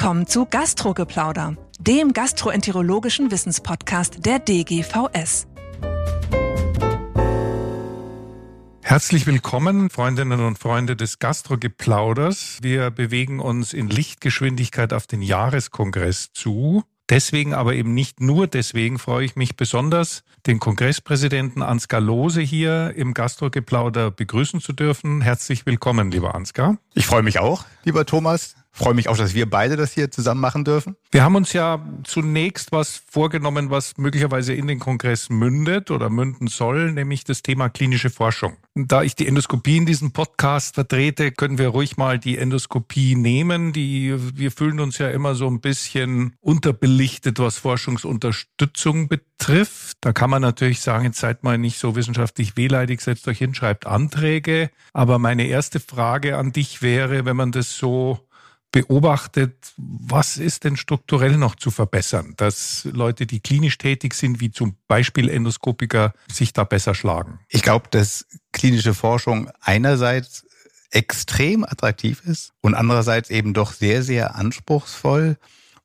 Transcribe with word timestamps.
willkommen 0.00 0.26
zu 0.26 0.46
Gastrogeplauder, 0.46 1.56
dem 1.78 2.14
gastroenterologischen 2.14 3.30
Wissenspodcast 3.30 4.24
der 4.24 4.38
DGVS. 4.38 5.46
Herzlich 8.80 9.26
willkommen, 9.26 9.90
Freundinnen 9.90 10.40
und 10.40 10.58
Freunde 10.58 10.96
des 10.96 11.18
Gastrogeplauders. 11.18 12.60
Wir 12.62 12.90
bewegen 12.90 13.40
uns 13.40 13.74
in 13.74 13.90
Lichtgeschwindigkeit 13.90 14.94
auf 14.94 15.06
den 15.06 15.20
Jahreskongress 15.20 16.32
zu. 16.32 16.82
Deswegen, 17.10 17.52
aber 17.52 17.74
eben 17.74 17.92
nicht 17.92 18.22
nur 18.22 18.46
deswegen, 18.46 18.98
freue 18.98 19.26
ich 19.26 19.36
mich 19.36 19.54
besonders, 19.54 20.22
den 20.46 20.60
Kongresspräsidenten 20.60 21.60
Ansgar 21.60 22.00
Lose 22.00 22.40
hier 22.40 22.94
im 22.96 23.12
Gastrogeplauder 23.12 24.10
begrüßen 24.10 24.62
zu 24.62 24.72
dürfen. 24.72 25.20
Herzlich 25.20 25.66
willkommen, 25.66 26.10
lieber 26.10 26.34
Ansgar. 26.34 26.78
Ich 26.94 27.04
freue 27.04 27.22
mich 27.22 27.38
auch, 27.38 27.66
lieber 27.84 28.06
Thomas. 28.06 28.54
Freue 28.72 28.94
mich 28.94 29.08
auch, 29.08 29.16
dass 29.16 29.34
wir 29.34 29.50
beide 29.50 29.76
das 29.76 29.92
hier 29.92 30.10
zusammen 30.10 30.40
machen 30.40 30.64
dürfen. 30.64 30.96
Wir 31.10 31.24
haben 31.24 31.34
uns 31.34 31.52
ja 31.52 31.84
zunächst 32.04 32.72
was 32.72 33.02
vorgenommen, 33.10 33.70
was 33.70 33.98
möglicherweise 33.98 34.54
in 34.54 34.68
den 34.68 34.78
Kongress 34.78 35.28
mündet 35.28 35.90
oder 35.90 36.08
münden 36.08 36.46
soll, 36.46 36.92
nämlich 36.92 37.24
das 37.24 37.42
Thema 37.42 37.68
klinische 37.68 38.10
Forschung. 38.10 38.56
Da 38.74 39.02
ich 39.02 39.16
die 39.16 39.26
Endoskopie 39.26 39.76
in 39.76 39.86
diesem 39.86 40.12
Podcast 40.12 40.76
vertrete, 40.76 41.32
können 41.32 41.58
wir 41.58 41.68
ruhig 41.68 41.96
mal 41.96 42.18
die 42.18 42.38
Endoskopie 42.38 43.16
nehmen. 43.16 43.72
Die, 43.72 44.14
wir 44.34 44.52
fühlen 44.52 44.78
uns 44.78 44.98
ja 44.98 45.10
immer 45.10 45.34
so 45.34 45.48
ein 45.48 45.60
bisschen 45.60 46.36
unterbelichtet, 46.40 47.40
was 47.40 47.58
Forschungsunterstützung 47.58 49.08
betrifft. 49.08 49.98
Da 50.00 50.12
kann 50.12 50.30
man 50.30 50.42
natürlich 50.42 50.80
sagen, 50.80 51.12
seid 51.12 51.42
mal 51.42 51.58
nicht 51.58 51.78
so 51.78 51.96
wissenschaftlich 51.96 52.56
wehleidig, 52.56 53.00
setzt 53.00 53.26
euch 53.26 53.38
hin, 53.38 53.54
schreibt 53.54 53.86
Anträge. 53.86 54.70
Aber 54.92 55.18
meine 55.18 55.46
erste 55.46 55.80
Frage 55.80 56.38
an 56.38 56.52
dich 56.52 56.80
wäre, 56.80 57.24
wenn 57.24 57.36
man 57.36 57.50
das 57.50 57.76
so 57.76 58.20
beobachtet, 58.72 59.72
was 59.76 60.36
ist 60.36 60.64
denn 60.64 60.76
strukturell 60.76 61.36
noch 61.36 61.56
zu 61.56 61.70
verbessern, 61.70 62.34
dass 62.36 62.88
Leute, 62.92 63.26
die 63.26 63.40
klinisch 63.40 63.78
tätig 63.78 64.14
sind, 64.14 64.40
wie 64.40 64.50
zum 64.50 64.76
Beispiel 64.86 65.28
Endoskopiker, 65.28 66.12
sich 66.30 66.52
da 66.52 66.64
besser 66.64 66.94
schlagen? 66.94 67.40
Ich 67.48 67.62
glaube, 67.62 67.88
dass 67.90 68.26
klinische 68.52 68.94
Forschung 68.94 69.50
einerseits 69.60 70.46
extrem 70.90 71.64
attraktiv 71.64 72.22
ist 72.24 72.52
und 72.60 72.74
andererseits 72.74 73.30
eben 73.30 73.54
doch 73.54 73.72
sehr, 73.72 74.02
sehr 74.02 74.34
anspruchsvoll 74.34 75.36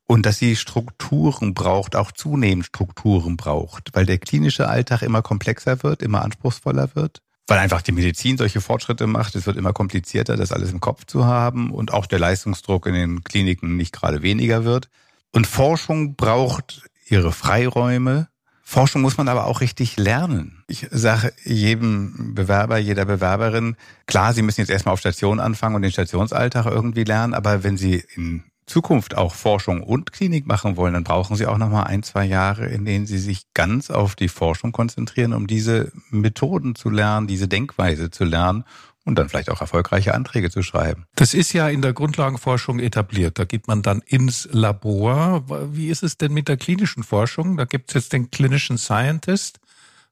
und 0.06 0.24
dass 0.24 0.38
sie 0.38 0.56
Strukturen 0.56 1.54
braucht, 1.54 1.96
auch 1.96 2.12
zunehmend 2.12 2.66
Strukturen 2.66 3.36
braucht, 3.36 3.90
weil 3.94 4.06
der 4.06 4.18
klinische 4.18 4.68
Alltag 4.68 5.02
immer 5.02 5.22
komplexer 5.22 5.82
wird, 5.82 6.02
immer 6.02 6.22
anspruchsvoller 6.22 6.94
wird 6.94 7.22
weil 7.46 7.58
einfach 7.58 7.82
die 7.82 7.92
Medizin 7.92 8.36
solche 8.36 8.60
Fortschritte 8.60 9.06
macht. 9.06 9.34
Es 9.36 9.46
wird 9.46 9.56
immer 9.56 9.72
komplizierter, 9.72 10.36
das 10.36 10.52
alles 10.52 10.72
im 10.72 10.80
Kopf 10.80 11.04
zu 11.06 11.26
haben 11.26 11.70
und 11.70 11.92
auch 11.92 12.06
der 12.06 12.18
Leistungsdruck 12.18 12.86
in 12.86 12.94
den 12.94 13.24
Kliniken 13.24 13.76
nicht 13.76 13.92
gerade 13.92 14.22
weniger 14.22 14.64
wird. 14.64 14.88
Und 15.32 15.46
Forschung 15.46 16.16
braucht 16.16 16.82
ihre 17.08 17.32
Freiräume. 17.32 18.28
Forschung 18.62 19.02
muss 19.02 19.16
man 19.16 19.28
aber 19.28 19.46
auch 19.46 19.60
richtig 19.60 19.96
lernen. 19.96 20.64
Ich 20.66 20.88
sage 20.90 21.32
jedem 21.44 22.34
Bewerber, 22.34 22.78
jeder 22.78 23.04
Bewerberin, 23.04 23.76
klar, 24.06 24.34
Sie 24.34 24.42
müssen 24.42 24.60
jetzt 24.60 24.70
erstmal 24.70 24.94
auf 24.94 24.98
Station 24.98 25.38
anfangen 25.38 25.76
und 25.76 25.82
den 25.82 25.92
Stationsalltag 25.92 26.66
irgendwie 26.66 27.04
lernen, 27.04 27.32
aber 27.32 27.62
wenn 27.62 27.76
Sie 27.76 28.02
in 28.16 28.42
Zukunft 28.66 29.16
auch 29.16 29.34
Forschung 29.34 29.82
und 29.82 30.12
Klinik 30.12 30.46
machen 30.46 30.76
wollen, 30.76 30.94
dann 30.94 31.04
brauchen 31.04 31.36
Sie 31.36 31.46
auch 31.46 31.58
noch 31.58 31.70
mal 31.70 31.84
ein, 31.84 32.02
zwei 32.02 32.24
Jahre, 32.24 32.66
in 32.66 32.84
denen 32.84 33.06
Sie 33.06 33.18
sich 33.18 33.42
ganz 33.54 33.90
auf 33.90 34.16
die 34.16 34.28
Forschung 34.28 34.72
konzentrieren, 34.72 35.32
um 35.32 35.46
diese 35.46 35.92
Methoden 36.10 36.74
zu 36.74 36.90
lernen, 36.90 37.26
diese 37.26 37.46
Denkweise 37.46 38.10
zu 38.10 38.24
lernen 38.24 38.64
und 39.04 39.16
dann 39.16 39.28
vielleicht 39.28 39.50
auch 39.50 39.60
erfolgreiche 39.60 40.14
Anträge 40.14 40.50
zu 40.50 40.62
schreiben. 40.62 41.06
Das 41.14 41.32
ist 41.32 41.52
ja 41.52 41.68
in 41.68 41.80
der 41.80 41.92
Grundlagenforschung 41.92 42.80
etabliert. 42.80 43.38
Da 43.38 43.44
geht 43.44 43.68
man 43.68 43.82
dann 43.82 44.02
ins 44.04 44.48
Labor. 44.50 45.44
Wie 45.72 45.88
ist 45.88 46.02
es 46.02 46.18
denn 46.18 46.34
mit 46.34 46.48
der 46.48 46.56
klinischen 46.56 47.04
Forschung? 47.04 47.56
Da 47.56 47.64
gibt 47.66 47.90
es 47.90 47.94
jetzt 47.94 48.12
den 48.12 48.32
klinischen 48.32 48.78
Scientist. 48.78 49.60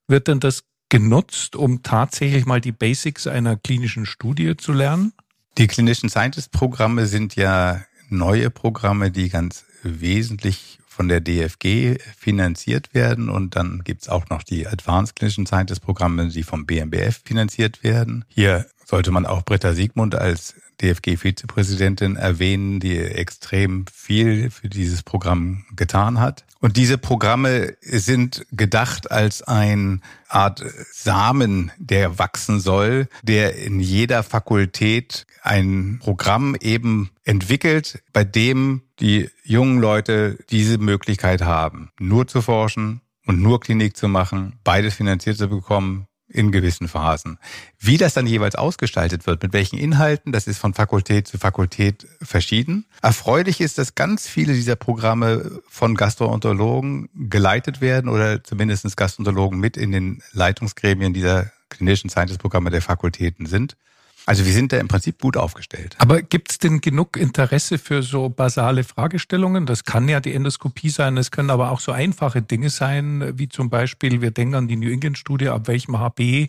Wird 0.06 0.28
denn 0.28 0.38
das 0.38 0.62
genutzt, 0.88 1.56
um 1.56 1.82
tatsächlich 1.82 2.46
mal 2.46 2.60
die 2.60 2.70
Basics 2.70 3.26
einer 3.26 3.56
klinischen 3.56 4.06
Studie 4.06 4.56
zu 4.56 4.72
lernen? 4.72 5.12
Die 5.58 5.66
klinischen 5.66 6.08
Scientist-Programme 6.08 7.06
sind 7.06 7.34
ja 7.34 7.82
neue 8.16 8.50
Programme, 8.50 9.10
die 9.10 9.28
ganz 9.28 9.64
wesentlich 9.82 10.78
von 10.86 11.08
der 11.08 11.20
DFG 11.20 11.98
finanziert 12.16 12.94
werden. 12.94 13.28
Und 13.28 13.56
dann 13.56 13.82
gibt's 13.84 14.08
auch 14.08 14.28
noch 14.30 14.42
die 14.42 14.66
Advanced 14.66 15.16
Clinical 15.16 15.46
Scientist 15.46 15.82
Programme, 15.82 16.28
die 16.28 16.42
vom 16.42 16.66
BMBF 16.66 17.20
finanziert 17.24 17.82
werden. 17.82 18.24
Hier 18.28 18.66
sollte 18.84 19.10
man 19.10 19.26
auch 19.26 19.44
Britta 19.44 19.72
Siegmund 19.72 20.14
als 20.14 20.54
DFG-Vizepräsidentin 20.80 22.16
erwähnen, 22.16 22.80
die 22.80 22.98
extrem 22.98 23.86
viel 23.92 24.50
für 24.50 24.68
dieses 24.68 25.02
Programm 25.02 25.64
getan 25.74 26.20
hat. 26.20 26.44
Und 26.60 26.76
diese 26.76 26.96
Programme 26.98 27.76
sind 27.82 28.46
gedacht 28.50 29.10
als 29.10 29.42
ein 29.42 30.02
Art 30.28 30.64
Samen, 30.92 31.70
der 31.78 32.18
wachsen 32.18 32.60
soll, 32.60 33.08
der 33.22 33.56
in 33.56 33.80
jeder 33.80 34.22
Fakultät 34.22 35.26
ein 35.42 35.98
Programm 36.00 36.56
eben 36.58 37.10
entwickelt, 37.24 38.02
bei 38.12 38.24
dem 38.24 38.82
die 38.98 39.28
jungen 39.42 39.78
Leute 39.78 40.38
diese 40.50 40.78
Möglichkeit 40.78 41.42
haben, 41.42 41.90
nur 41.98 42.26
zu 42.26 42.40
forschen 42.40 43.02
und 43.26 43.40
nur 43.40 43.60
Klinik 43.60 43.96
zu 43.96 44.08
machen, 44.08 44.58
beides 44.64 44.94
finanziert 44.94 45.36
zu 45.36 45.48
bekommen, 45.48 46.06
in 46.34 46.50
gewissen 46.50 46.88
Phasen. 46.88 47.38
Wie 47.78 47.96
das 47.96 48.14
dann 48.14 48.26
jeweils 48.26 48.56
ausgestaltet 48.56 49.26
wird, 49.26 49.42
mit 49.42 49.52
welchen 49.52 49.78
Inhalten, 49.78 50.32
das 50.32 50.46
ist 50.46 50.58
von 50.58 50.74
Fakultät 50.74 51.28
zu 51.28 51.38
Fakultät 51.38 52.06
verschieden. 52.20 52.86
Erfreulich 53.02 53.60
ist, 53.60 53.78
dass 53.78 53.94
ganz 53.94 54.26
viele 54.26 54.52
dieser 54.52 54.76
Programme 54.76 55.60
von 55.68 55.94
Gastroenterologen 55.94 57.08
geleitet 57.14 57.80
werden 57.80 58.10
oder 58.10 58.42
zumindest 58.42 58.96
Gastroenterologen 58.96 59.58
mit 59.58 59.76
in 59.76 59.92
den 59.92 60.22
Leitungsgremien 60.32 61.14
dieser 61.14 61.52
klinischen 61.70 62.10
Scientist-Programme 62.10 62.70
der 62.70 62.82
Fakultäten 62.82 63.46
sind. 63.46 63.76
Also 64.26 64.46
wir 64.46 64.52
sind 64.52 64.72
da 64.72 64.78
im 64.78 64.88
Prinzip 64.88 65.20
gut 65.20 65.36
aufgestellt. 65.36 65.96
Aber 65.98 66.22
gibt 66.22 66.50
es 66.50 66.58
denn 66.58 66.80
genug 66.80 67.16
Interesse 67.16 67.78
für 67.78 68.02
so 68.02 68.30
basale 68.30 68.82
Fragestellungen? 68.82 69.66
Das 69.66 69.84
kann 69.84 70.08
ja 70.08 70.20
die 70.20 70.32
Endoskopie 70.32 70.88
sein, 70.88 71.16
es 71.18 71.30
können 71.30 71.50
aber 71.50 71.70
auch 71.70 71.80
so 71.80 71.92
einfache 71.92 72.40
Dinge 72.40 72.70
sein, 72.70 73.38
wie 73.38 73.48
zum 73.48 73.68
Beispiel, 73.68 74.22
wir 74.22 74.30
denken 74.30 74.54
an 74.54 74.68
die 74.68 74.76
New 74.76 74.90
England-Studie, 74.90 75.48
ab 75.48 75.68
welchem 75.68 75.98
HB 75.98 76.48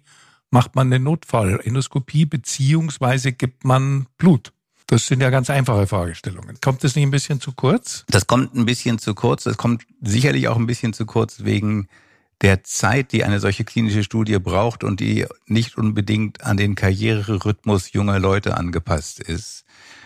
macht 0.52 0.76
man 0.76 0.88
eine 0.88 1.04
Notfall-Endoskopie, 1.04 2.26
beziehungsweise 2.26 3.34
gibt 3.34 3.66
man 3.66 4.08
Blut. 4.18 4.54
Das 4.88 5.08
sind 5.08 5.22
ja 5.22 5.30
ganz 5.30 5.50
einfache 5.50 5.88
Fragestellungen. 5.88 6.60
Kommt 6.62 6.84
das 6.84 6.96
nicht 6.96 7.06
ein 7.06 7.12
bisschen 7.12 7.42
zu 7.42 7.52
kurz? 7.54 8.06
Das 8.08 8.28
kommt 8.28 8.54
ein 8.54 8.66
bisschen 8.66 9.00
zu 9.00 9.16
kurz. 9.16 9.44
Das 9.44 9.58
kommt 9.58 9.84
sicherlich 10.02 10.48
auch 10.48 10.58
ein 10.58 10.68
bisschen 10.68 10.94
zu 10.94 11.06
kurz 11.06 11.44
wegen 11.44 11.88
der 12.42 12.64
Zeit, 12.64 13.12
die 13.12 13.24
eine 13.24 13.40
solche 13.40 13.64
klinische 13.64 14.04
Studie 14.04 14.40
braucht 14.40 14.84
und 14.84 15.00
die 15.00 15.26
nicht 15.48 15.78
unbedingt 15.78 16.44
an 16.44 16.58
den 16.58 16.76
Karriererhythmus 16.76 17.94
junger 17.94 18.20
Leute 18.20 18.58
angepasst 18.58 19.20
ist. 19.20 19.66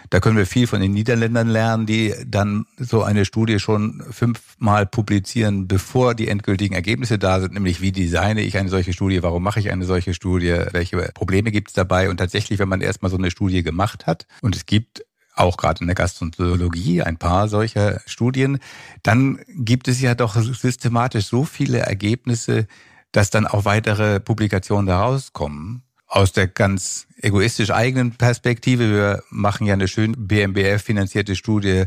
Da 0.09 0.19
können 0.19 0.37
wir 0.37 0.47
viel 0.47 0.65
von 0.65 0.81
den 0.81 0.91
Niederländern 0.91 1.49
lernen, 1.49 1.85
die 1.85 2.15
dann 2.25 2.65
so 2.77 3.03
eine 3.03 3.25
Studie 3.25 3.59
schon 3.59 4.03
fünfmal 4.09 4.87
publizieren, 4.87 5.67
bevor 5.67 6.15
die 6.15 6.29
endgültigen 6.29 6.73
Ergebnisse 6.73 7.19
da 7.19 7.39
sind, 7.39 7.53
nämlich 7.53 7.81
wie 7.81 7.91
designe 7.91 8.41
ich 8.41 8.57
eine 8.57 8.69
solche 8.69 8.93
Studie, 8.93 9.21
warum 9.21 9.43
mache 9.43 9.59
ich 9.59 9.71
eine 9.71 9.85
solche 9.85 10.15
Studie, 10.15 10.63
welche 10.71 10.97
Probleme 11.13 11.51
gibt 11.51 11.69
es 11.69 11.73
dabei. 11.75 12.09
Und 12.09 12.17
tatsächlich, 12.17 12.57
wenn 12.57 12.69
man 12.69 12.81
erstmal 12.81 13.11
so 13.11 13.17
eine 13.17 13.29
Studie 13.29 13.61
gemacht 13.61 14.07
hat 14.07 14.25
und 14.41 14.55
es 14.55 14.65
gibt 14.65 15.05
auch 15.39 15.57
gerade 15.57 15.81
in 15.81 15.87
der 15.87 15.95
Gastroenterologie 15.95 17.01
ein 17.01 17.17
paar 17.17 17.47
solcher 17.47 18.01
Studien, 18.05 18.59
dann 19.03 19.39
gibt 19.47 19.87
es 19.87 20.01
ja 20.01 20.15
doch 20.15 20.35
systematisch 20.35 21.27
so 21.27 21.45
viele 21.45 21.79
Ergebnisse, 21.79 22.67
dass 23.11 23.29
dann 23.29 23.47
auch 23.47 23.65
weitere 23.65 24.19
Publikationen 24.19 24.87
daraus 24.87 25.33
kommen. 25.33 25.83
Aus 26.07 26.31
der 26.31 26.47
ganz 26.47 27.07
egoistisch 27.21 27.71
eigenen 27.71 28.11
Perspektive, 28.15 28.91
wir 28.91 29.23
machen 29.29 29.67
ja 29.67 29.73
eine 29.73 29.87
schön 29.87 30.15
BMBF 30.17 30.81
finanzierte 30.81 31.35
Studie 31.35 31.85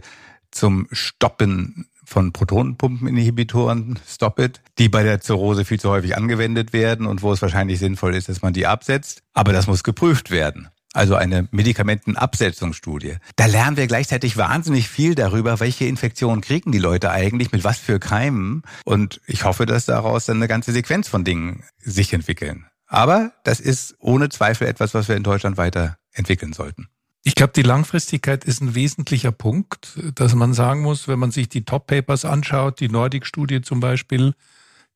zum 0.50 0.86
Stoppen 0.92 1.86
von 2.04 2.32
Protonenpumpeninhibitoren, 2.32 3.98
Stop 4.06 4.38
It, 4.38 4.60
die 4.78 4.88
bei 4.88 5.02
der 5.02 5.20
Zirrhose 5.20 5.64
viel 5.64 5.80
zu 5.80 5.88
häufig 5.88 6.16
angewendet 6.16 6.72
werden 6.72 7.06
und 7.06 7.22
wo 7.22 7.32
es 7.32 7.42
wahrscheinlich 7.42 7.78
sinnvoll 7.78 8.14
ist, 8.14 8.28
dass 8.28 8.42
man 8.42 8.52
die 8.52 8.66
absetzt. 8.66 9.22
Aber 9.32 9.52
das 9.52 9.66
muss 9.66 9.82
geprüft 9.82 10.30
werden 10.30 10.68
also 10.92 11.14
eine 11.14 11.48
Medikamentenabsetzungsstudie. 11.50 13.16
Da 13.36 13.46
lernen 13.46 13.76
wir 13.76 13.86
gleichzeitig 13.86 14.36
wahnsinnig 14.36 14.88
viel 14.88 15.14
darüber, 15.14 15.60
welche 15.60 15.86
Infektionen 15.86 16.40
kriegen 16.40 16.72
die 16.72 16.78
Leute 16.78 17.10
eigentlich, 17.10 17.52
mit 17.52 17.64
was 17.64 17.78
für 17.78 17.98
Keimen. 17.98 18.62
Und 18.84 19.20
ich 19.26 19.44
hoffe, 19.44 19.66
dass 19.66 19.86
daraus 19.86 20.26
dann 20.26 20.36
eine 20.36 20.48
ganze 20.48 20.72
Sequenz 20.72 21.08
von 21.08 21.24
Dingen 21.24 21.64
sich 21.78 22.12
entwickeln. 22.12 22.66
Aber 22.86 23.32
das 23.44 23.58
ist 23.58 23.96
ohne 24.00 24.28
Zweifel 24.28 24.66
etwas, 24.66 24.92
was 24.92 25.08
wir 25.08 25.16
in 25.16 25.22
Deutschland 25.22 25.56
weiter 25.56 25.96
entwickeln 26.12 26.52
sollten. 26.52 26.88
Ich 27.24 27.36
glaube, 27.36 27.52
die 27.54 27.62
Langfristigkeit 27.62 28.44
ist 28.44 28.60
ein 28.60 28.74
wesentlicher 28.74 29.30
Punkt, 29.30 29.98
dass 30.16 30.34
man 30.34 30.54
sagen 30.54 30.82
muss, 30.82 31.06
wenn 31.06 31.20
man 31.20 31.30
sich 31.30 31.48
die 31.48 31.64
Top-Papers 31.64 32.24
anschaut, 32.24 32.80
die 32.80 32.88
Nordic-Studie 32.88 33.62
zum 33.62 33.78
Beispiel, 33.78 34.34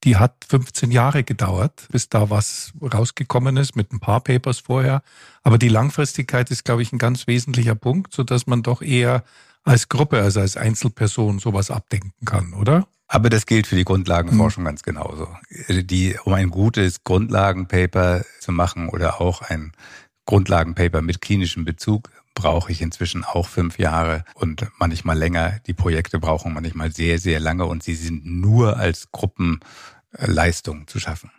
die 0.06 0.16
hat 0.16 0.46
15 0.48 0.92
Jahre 0.92 1.24
gedauert, 1.24 1.88
bis 1.90 2.08
da 2.08 2.30
was 2.30 2.72
rausgekommen 2.80 3.56
ist 3.56 3.74
mit 3.74 3.92
ein 3.92 3.98
paar 3.98 4.20
Papers 4.20 4.60
vorher. 4.60 5.02
Aber 5.42 5.58
die 5.58 5.68
Langfristigkeit 5.68 6.50
ist, 6.52 6.64
glaube 6.64 6.82
ich, 6.82 6.92
ein 6.92 6.98
ganz 6.98 7.26
wesentlicher 7.26 7.74
Punkt, 7.74 8.14
so 8.14 8.22
dass 8.22 8.46
man 8.46 8.62
doch 8.62 8.82
eher 8.82 9.24
als 9.64 9.88
Gruppe, 9.88 10.22
also 10.22 10.40
als 10.40 10.56
Einzelperson 10.56 11.40
sowas 11.40 11.72
abdenken 11.72 12.24
kann, 12.24 12.54
oder? 12.54 12.86
Aber 13.08 13.30
das 13.30 13.46
gilt 13.46 13.66
für 13.66 13.74
die 13.74 13.84
Grundlagenforschung 13.84 14.62
mhm. 14.62 14.68
ganz 14.68 14.82
genauso. 14.84 15.28
Die, 15.68 16.16
um 16.24 16.32
ein 16.34 16.50
gutes 16.50 17.02
Grundlagenpaper 17.02 18.24
zu 18.40 18.52
machen 18.52 18.88
oder 18.88 19.20
auch 19.20 19.42
ein 19.42 19.72
Grundlagenpaper 20.24 21.02
mit 21.02 21.20
klinischem 21.20 21.64
Bezug, 21.64 22.10
brauche 22.36 22.70
ich 22.70 22.82
inzwischen 22.82 23.24
auch 23.24 23.48
fünf 23.48 23.78
Jahre 23.78 24.24
und 24.34 24.66
manchmal 24.78 25.18
länger. 25.18 25.58
Die 25.66 25.72
Projekte 25.72 26.20
brauchen 26.20 26.52
manchmal 26.54 26.92
sehr, 26.92 27.18
sehr 27.18 27.40
lange 27.40 27.64
und 27.64 27.82
sie 27.82 27.94
sind 27.94 28.24
nur 28.24 28.76
als 28.76 29.10
Gruppenleistung 30.16 30.86
zu 30.86 30.98
schaffen. 30.98 31.30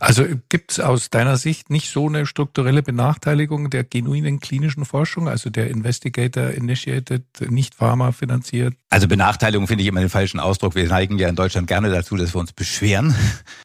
Also 0.00 0.24
gibt 0.48 0.72
es 0.72 0.80
aus 0.80 1.10
deiner 1.10 1.36
Sicht 1.36 1.70
nicht 1.70 1.90
so 1.90 2.08
eine 2.08 2.26
strukturelle 2.26 2.82
Benachteiligung 2.82 3.70
der 3.70 3.84
genuinen 3.84 4.40
klinischen 4.40 4.84
Forschung, 4.84 5.28
also 5.28 5.48
der 5.48 5.70
Investigator-Initiated, 5.70 7.22
nicht 7.50 7.76
Pharma 7.76 8.10
finanziert? 8.10 8.74
Also 8.90 9.06
Benachteiligung 9.06 9.68
finde 9.68 9.82
ich 9.82 9.88
immer 9.88 10.00
den 10.00 10.08
falschen 10.08 10.40
Ausdruck. 10.40 10.74
Wir 10.74 10.88
neigen 10.88 11.20
ja 11.20 11.28
in 11.28 11.36
Deutschland 11.36 11.68
gerne 11.68 11.88
dazu, 11.88 12.16
dass 12.16 12.34
wir 12.34 12.40
uns 12.40 12.52
beschweren. 12.52 13.14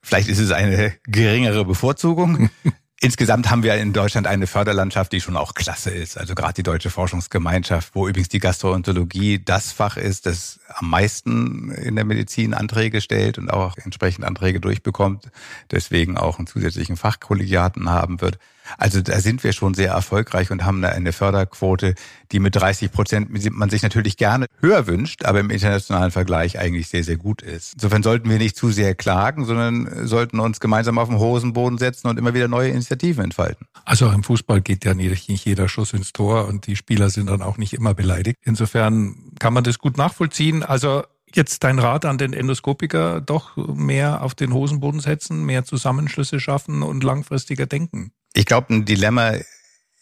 Vielleicht 0.04 0.30
ist 0.30 0.38
es 0.38 0.52
eine 0.52 0.94
geringere 1.08 1.66
Bevorzugung. 1.66 2.52
Insgesamt 3.04 3.50
haben 3.50 3.64
wir 3.64 3.74
in 3.78 3.94
Deutschland 3.94 4.28
eine 4.28 4.46
Förderlandschaft, 4.46 5.12
die 5.12 5.22
schon 5.22 5.36
auch 5.36 5.56
klasse 5.56 5.90
ist. 5.90 6.20
Also 6.20 6.36
gerade 6.36 6.54
die 6.54 6.62
Deutsche 6.62 6.92
Forschungsgemeinschaft, 6.92 7.96
wo 7.96 8.08
übrigens 8.08 8.30
die 8.30 8.38
Gastroenterologie 8.38 9.42
das 9.44 9.72
Fach 9.72 9.98
ist, 9.98 10.28
das 10.28 10.60
am 10.68 10.92
meisten 10.92 11.72
in 11.72 11.96
der 11.96 12.06
Medizin 12.06 12.54
Anträge 12.54 13.02
stellt 13.02 13.40
und 13.40 13.50
auch 13.50 13.76
entsprechend 13.78 14.24
Anträge 14.24 14.60
durchbekommt, 14.60 15.32
deswegen 15.72 16.16
auch 16.16 16.38
einen 16.38 16.46
zusätzlichen 16.46 16.96
Fachkollegiaten 16.96 17.90
haben 17.90 18.22
wird. 18.22 18.38
Also 18.78 19.02
da 19.02 19.20
sind 19.20 19.44
wir 19.44 19.54
schon 19.54 19.74
sehr 19.74 19.92
erfolgreich 19.92 20.52
und 20.52 20.66
haben 20.66 20.84
eine 20.84 21.14
Förderquote, 21.14 21.96
die 22.32 22.40
mit 22.40 22.56
30 22.56 22.92
Prozent 22.92 23.30
man 23.52 23.70
sich 23.70 23.84
natürlich 23.84 24.18
gerne 24.18 24.46
höher 24.60 24.88
wünscht, 24.88 25.26
aber 25.26 25.40
im 25.40 25.50
internationalen 25.50 26.12
Vergleich 26.12 26.60
eigentlich 26.60 26.88
sehr, 26.88 27.04
sehr 27.04 27.18
gut 27.18 27.42
ist. 27.42 27.74
Insofern 27.74 28.04
sollten 28.04 28.30
wir 28.30 28.38
nicht 28.38 28.56
zu 28.56 28.72
sehr 28.72 28.96
klagen, 28.96 29.46
sondern 29.46 30.08
sollten 30.08 30.40
uns 30.40 30.60
gemeinsam 30.60 30.98
auf 30.98 31.10
den 31.10 31.20
Hosenboden 31.20 31.78
setzen 31.78 32.08
und 32.08 32.18
immer 32.18 32.34
wieder 32.34 32.48
neue 32.48 32.70
Initiativen 32.70 33.24
entfalten. 33.24 33.68
Also 33.86 34.10
im 34.10 34.24
Fußball 34.24 34.62
geht 34.62 34.86
ja 34.86 34.94
nicht 34.94 35.46
jeder 35.46 35.68
Schuss 35.68 35.94
ins 35.94 36.14
Tor 36.14 36.48
und 36.48 36.68
die 36.68 36.76
Spieler 36.76 37.10
sind 37.10 37.30
dann 37.30 37.42
auch 37.42 37.58
nicht 37.58 37.74
immer 37.74 37.94
beleidigt. 37.94 38.38
Insofern 38.44 39.32
kann 39.40 39.54
man 39.54 39.64
das 39.64 39.80
gut 39.80 39.98
nachvollziehen. 39.98 40.64
Also 40.64 41.04
jetzt 41.34 41.64
dein 41.64 41.80
Rat 41.80 42.06
an 42.06 42.18
den 42.18 42.34
Endoskopiker, 42.34 43.22
doch 43.22 43.56
mehr 43.56 44.22
auf 44.22 44.36
den 44.36 44.54
Hosenboden 44.54 45.00
setzen, 45.00 45.46
mehr 45.46 45.64
Zusammenschlüsse 45.64 46.40
schaffen 46.40 46.84
und 46.84 47.04
langfristiger 47.04 47.66
denken? 47.66 48.12
Ich 48.34 48.46
glaube, 48.46 48.74
ein 48.74 48.86
Dilemma 48.86 49.34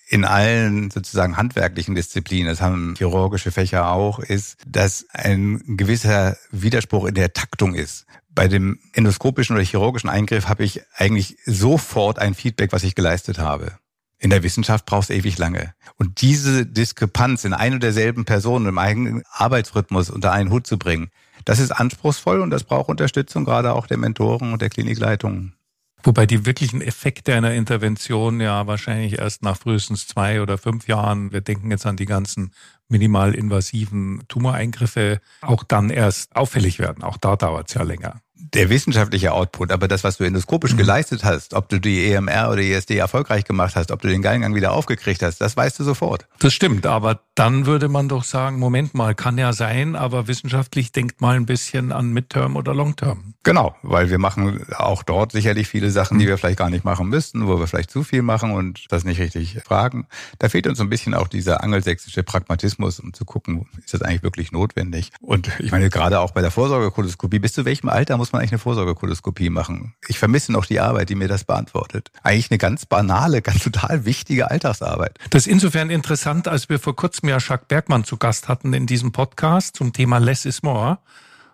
in 0.09 0.25
allen 0.25 0.89
sozusagen 0.89 1.37
handwerklichen 1.37 1.93
Disziplinen, 1.93 2.47
das 2.47 2.61
haben 2.61 2.95
chirurgische 2.97 3.51
Fächer 3.51 3.91
auch, 3.91 4.19
ist, 4.19 4.57
dass 4.67 5.05
ein 5.13 5.61
gewisser 5.77 6.35
Widerspruch 6.51 7.05
in 7.05 7.13
der 7.13 7.33
Taktung 7.33 7.75
ist. 7.75 8.05
Bei 8.29 8.47
dem 8.47 8.79
endoskopischen 8.93 9.55
oder 9.55 9.63
chirurgischen 9.63 10.09
Eingriff 10.09 10.47
habe 10.47 10.63
ich 10.63 10.81
eigentlich 10.95 11.37
sofort 11.45 12.17
ein 12.17 12.33
Feedback, 12.33 12.71
was 12.71 12.83
ich 12.83 12.95
geleistet 12.95 13.37
habe. 13.37 13.73
In 14.17 14.31
der 14.31 14.43
Wissenschaft 14.43 14.85
brauchst 14.85 15.09
du 15.09 15.13
ewig 15.13 15.37
lange. 15.37 15.73
Und 15.95 16.21
diese 16.21 16.65
Diskrepanz 16.65 17.45
in 17.45 17.53
ein 17.53 17.73
und 17.73 17.83
derselben 17.83 18.25
Person 18.25 18.65
im 18.65 18.77
eigenen 18.77 19.23
Arbeitsrhythmus 19.31 20.09
unter 20.09 20.31
einen 20.31 20.49
Hut 20.49 20.65
zu 20.65 20.77
bringen, 20.77 21.09
das 21.45 21.59
ist 21.59 21.71
anspruchsvoll 21.71 22.41
und 22.41 22.49
das 22.49 22.63
braucht 22.63 22.89
Unterstützung, 22.89 23.45
gerade 23.45 23.73
auch 23.73 23.87
der 23.87 23.97
Mentoren 23.97 24.53
und 24.53 24.61
der 24.61 24.69
Klinikleitungen. 24.69 25.55
Wobei 26.03 26.25
die 26.25 26.45
wirklichen 26.45 26.81
Effekte 26.81 27.33
einer 27.33 27.53
Intervention 27.53 28.39
ja 28.39 28.67
wahrscheinlich 28.67 29.19
erst 29.19 29.43
nach 29.43 29.57
frühestens 29.57 30.07
zwei 30.07 30.41
oder 30.41 30.57
fünf 30.57 30.87
Jahren, 30.87 31.31
wir 31.31 31.41
denken 31.41 31.71
jetzt 31.71 31.85
an 31.85 31.97
die 31.97 32.05
ganzen 32.05 32.53
minimalinvasiven 32.87 34.23
Tumoreingriffe, 34.27 35.19
auch 35.41 35.63
dann 35.63 35.89
erst 35.89 36.35
auffällig 36.35 36.79
werden. 36.79 37.03
Auch 37.03 37.17
da 37.17 37.35
dauert 37.35 37.67
es 37.67 37.73
ja 37.75 37.83
länger 37.83 38.21
der 38.39 38.69
wissenschaftliche 38.69 39.33
Output, 39.33 39.71
aber 39.71 39.87
das, 39.87 40.03
was 40.03 40.17
du 40.17 40.23
endoskopisch 40.23 40.73
mhm. 40.73 40.77
geleistet 40.77 41.23
hast, 41.23 41.53
ob 41.53 41.69
du 41.69 41.79
die 41.79 42.11
EMR 42.11 42.49
oder 42.51 42.61
ESD 42.61 42.97
erfolgreich 42.97 43.43
gemacht 43.43 43.75
hast, 43.75 43.91
ob 43.91 44.01
du 44.01 44.07
den 44.07 44.21
Gallengang 44.21 44.55
wieder 44.55 44.71
aufgekriegt 44.71 45.21
hast, 45.21 45.39
das 45.41 45.57
weißt 45.57 45.79
du 45.79 45.83
sofort. 45.83 46.25
Das 46.39 46.53
stimmt, 46.53 46.85
aber 46.85 47.19
dann 47.35 47.65
würde 47.65 47.89
man 47.89 48.07
doch 48.09 48.23
sagen, 48.23 48.57
Moment 48.59 48.93
mal, 48.93 49.13
kann 49.13 49.37
ja 49.37 49.53
sein, 49.53 49.95
aber 49.95 50.27
wissenschaftlich 50.27 50.91
denkt 50.91 51.21
mal 51.21 51.35
ein 51.35 51.45
bisschen 51.45 51.91
an 51.91 52.11
Midterm 52.11 52.55
oder 52.55 52.73
Longterm. 52.73 53.33
Genau, 53.43 53.75
weil 53.81 54.09
wir 54.09 54.19
machen 54.19 54.65
auch 54.75 55.03
dort 55.03 55.31
sicherlich 55.31 55.67
viele 55.67 55.91
Sachen, 55.91 56.19
die 56.19 56.25
mhm. 56.25 56.29
wir 56.29 56.37
vielleicht 56.37 56.59
gar 56.59 56.69
nicht 56.69 56.85
machen 56.85 57.07
müssten, 57.07 57.47
wo 57.47 57.59
wir 57.59 57.67
vielleicht 57.67 57.91
zu 57.91 58.03
viel 58.03 58.21
machen 58.21 58.51
und 58.51 58.85
das 58.89 59.03
nicht 59.03 59.19
richtig 59.19 59.59
fragen. 59.63 60.07
Da 60.39 60.49
fehlt 60.49 60.67
uns 60.67 60.79
ein 60.79 60.89
bisschen 60.89 61.13
auch 61.13 61.27
dieser 61.27 61.63
angelsächsische 61.63 62.23
Pragmatismus, 62.23 62.99
um 62.99 63.13
zu 63.13 63.25
gucken, 63.25 63.67
ist 63.83 63.93
das 63.93 64.01
eigentlich 64.01 64.23
wirklich 64.23 64.51
notwendig? 64.51 65.11
Und 65.21 65.49
ich 65.59 65.71
meine, 65.71 65.89
gerade 65.89 66.19
auch 66.19 66.31
bei 66.31 66.41
der 66.41 66.51
Vorsorgekoloskopie, 66.51 67.39
bis 67.39 67.53
zu 67.53 67.65
welchem 67.65 67.89
Alter 67.89 68.17
muss 68.17 68.28
man 68.31 68.41
eigentlich 68.41 68.53
eine 68.53 68.59
Vorsorgekoloskopie 68.59 69.49
machen? 69.49 69.95
Ich 70.07 70.19
vermisse 70.19 70.51
noch 70.51 70.65
die 70.65 70.79
Arbeit, 70.79 71.09
die 71.09 71.15
mir 71.15 71.27
das 71.27 71.43
beantwortet. 71.43 72.11
Eigentlich 72.23 72.51
eine 72.51 72.57
ganz 72.57 72.85
banale, 72.85 73.41
ganz 73.43 73.63
total 73.63 74.05
wichtige 74.05 74.49
Alltagsarbeit. 74.49 75.17
Das 75.29 75.47
ist 75.47 75.51
insofern 75.51 75.89
interessant, 75.89 76.47
als 76.47 76.69
wir 76.69 76.79
vor 76.79 76.95
kurzem 76.95 77.29
ja 77.29 77.37
Jacques 77.39 77.67
Bergmann 77.67 78.03
zu 78.03 78.17
Gast 78.17 78.47
hatten 78.47 78.73
in 78.73 78.87
diesem 78.87 79.11
Podcast 79.11 79.75
zum 79.75 79.93
Thema 79.93 80.17
Less 80.17 80.45
is 80.45 80.63
More. 80.63 80.99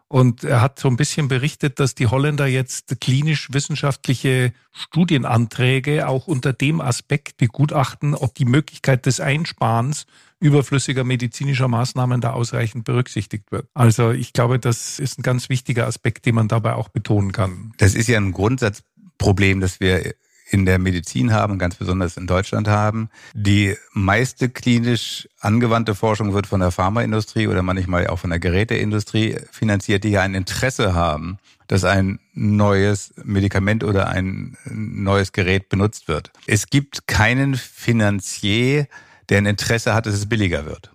Und 0.07 0.43
er 0.43 0.61
hat 0.61 0.77
so 0.79 0.87
ein 0.87 0.97
bisschen 0.97 1.27
berichtet, 1.27 1.79
dass 1.79 1.95
die 1.95 2.07
Holländer 2.07 2.45
jetzt 2.45 3.01
klinisch-wissenschaftliche 3.01 4.53
Studienanträge 4.71 6.07
auch 6.07 6.27
unter 6.27 6.53
dem 6.53 6.79
Aspekt 6.79 7.37
begutachten, 7.37 8.13
ob 8.13 8.35
die 8.35 8.45
Möglichkeit 8.45 9.07
des 9.07 9.19
Einsparens 9.19 10.05
überflüssiger 10.39 11.03
medizinischer 11.03 11.67
Maßnahmen 11.67 12.21
da 12.21 12.33
ausreichend 12.33 12.85
berücksichtigt 12.85 13.51
wird. 13.51 13.67
Also 13.73 14.11
ich 14.11 14.33
glaube, 14.33 14.59
das 14.59 14.99
ist 14.99 15.19
ein 15.19 15.23
ganz 15.23 15.49
wichtiger 15.49 15.87
Aspekt, 15.87 16.25
den 16.25 16.35
man 16.35 16.47
dabei 16.47 16.73
auch 16.73 16.89
betonen 16.89 17.31
kann. 17.31 17.73
Das 17.77 17.95
ist 17.95 18.07
ja 18.07 18.17
ein 18.17 18.31
Grundsatzproblem, 18.31 19.61
dass 19.61 19.79
wir 19.79 20.13
in 20.49 20.65
der 20.65 20.77
Medizin 20.77 21.33
haben, 21.33 21.57
ganz 21.57 21.75
besonders 21.75 22.17
in 22.17 22.27
Deutschland 22.27 22.67
haben. 22.67 23.09
Die 23.33 23.75
meiste 23.93 24.49
klinisch 24.49 25.27
angewandte 25.39 25.95
Forschung 25.95 26.33
wird 26.33 26.47
von 26.47 26.59
der 26.59 26.71
Pharmaindustrie 26.71 27.47
oder 27.47 27.63
manchmal 27.63 28.07
auch 28.07 28.19
von 28.19 28.29
der 28.29 28.39
Geräteindustrie 28.39 29.37
finanziert, 29.51 30.03
die 30.03 30.09
ja 30.09 30.21
ein 30.21 30.35
Interesse 30.35 30.93
haben, 30.93 31.39
dass 31.67 31.83
ein 31.83 32.19
neues 32.33 33.13
Medikament 33.23 33.83
oder 33.83 34.07
ein 34.07 34.55
neues 34.69 35.31
Gerät 35.31 35.69
benutzt 35.69 36.07
wird. 36.07 36.31
Es 36.45 36.69
gibt 36.69 37.07
keinen 37.07 37.55
Finanzier, 37.55 38.87
der 39.29 39.39
ein 39.39 39.45
Interesse 39.45 39.93
hat, 39.93 40.05
dass 40.05 40.15
es 40.15 40.27
billiger 40.27 40.65
wird. 40.65 40.91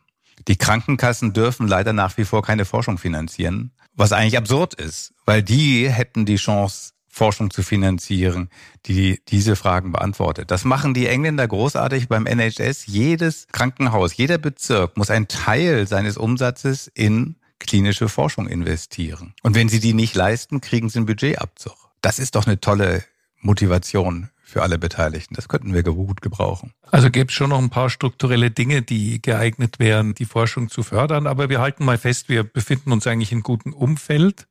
Die 0.49 0.57
Krankenkassen 0.57 1.33
dürfen 1.33 1.69
leider 1.69 1.93
nach 1.93 2.17
wie 2.17 2.25
vor 2.25 2.43
keine 2.43 2.65
Forschung 2.65 2.99
finanzieren, 2.99 3.73
was 3.95 4.13
eigentlich 4.13 4.39
absurd 4.39 4.75
ist, 4.75 5.13
weil 5.27 5.43
die 5.43 5.89
hätten 5.91 6.25
die 6.25 6.37
Chance, 6.37 6.93
Forschung 7.13 7.51
zu 7.51 7.63
finanzieren, 7.63 8.49
die 8.87 9.21
diese 9.29 9.57
Fragen 9.57 9.93
beantwortet. 9.93 10.51
Das 10.51 10.65
machen 10.65 10.95
die 10.95 11.07
Engländer 11.07 11.47
großartig 11.47 12.09
beim 12.09 12.25
NHS. 12.25 12.87
Jedes 12.87 13.49
Krankenhaus, 13.51 14.17
jeder 14.17 14.39
Bezirk 14.39 14.97
muss 14.97 15.11
einen 15.11 15.27
Teil 15.27 15.89
seines 15.89 16.17
Umsatzes 16.17 16.87
in 16.95 17.37
klinische 17.59 18.09
Forschung 18.09 18.47
investieren. 18.47 19.35
Und 19.43 19.55
wenn 19.57 19.69
sie 19.69 19.81
die 19.81 19.93
nicht 19.93 20.15
leisten, 20.15 20.61
kriegen 20.61 20.89
sie 20.89 21.01
einen 21.01 21.07
Budgetabzug. 21.07 21.77
Das 22.01 22.19
ist 22.19 22.37
doch 22.37 22.47
eine 22.47 22.61
tolle 22.61 23.05
Motivation 23.41 24.31
für 24.51 24.63
alle 24.63 24.79
Beteiligten. 24.79 25.35
Das 25.35 25.49
könnten 25.49 25.73
wir 25.73 25.83
gut 25.83 26.21
gebrauchen. 26.21 26.73
Also 26.91 27.11
gäbe 27.11 27.29
es 27.29 27.33
schon 27.33 27.51
noch 27.51 27.59
ein 27.59 27.71
paar 27.71 27.89
strukturelle 27.89 28.51
Dinge, 28.51 28.83
die 28.83 29.23
geeignet 29.23 29.79
wären, 29.79 30.15
die 30.15 30.25
Forschung 30.25 30.69
zu 30.69 30.83
fördern. 30.83 31.27
Aber 31.27 31.49
wir 31.49 31.61
halten 31.61 31.85
mal 31.85 31.99
fest, 31.99 32.29
wir 32.29 32.45
befinden 32.45 32.93
uns 32.93 33.07
eigentlich 33.07 33.33
in 33.33 33.43
gutem 33.43 33.73
Umfeld. 33.73 34.47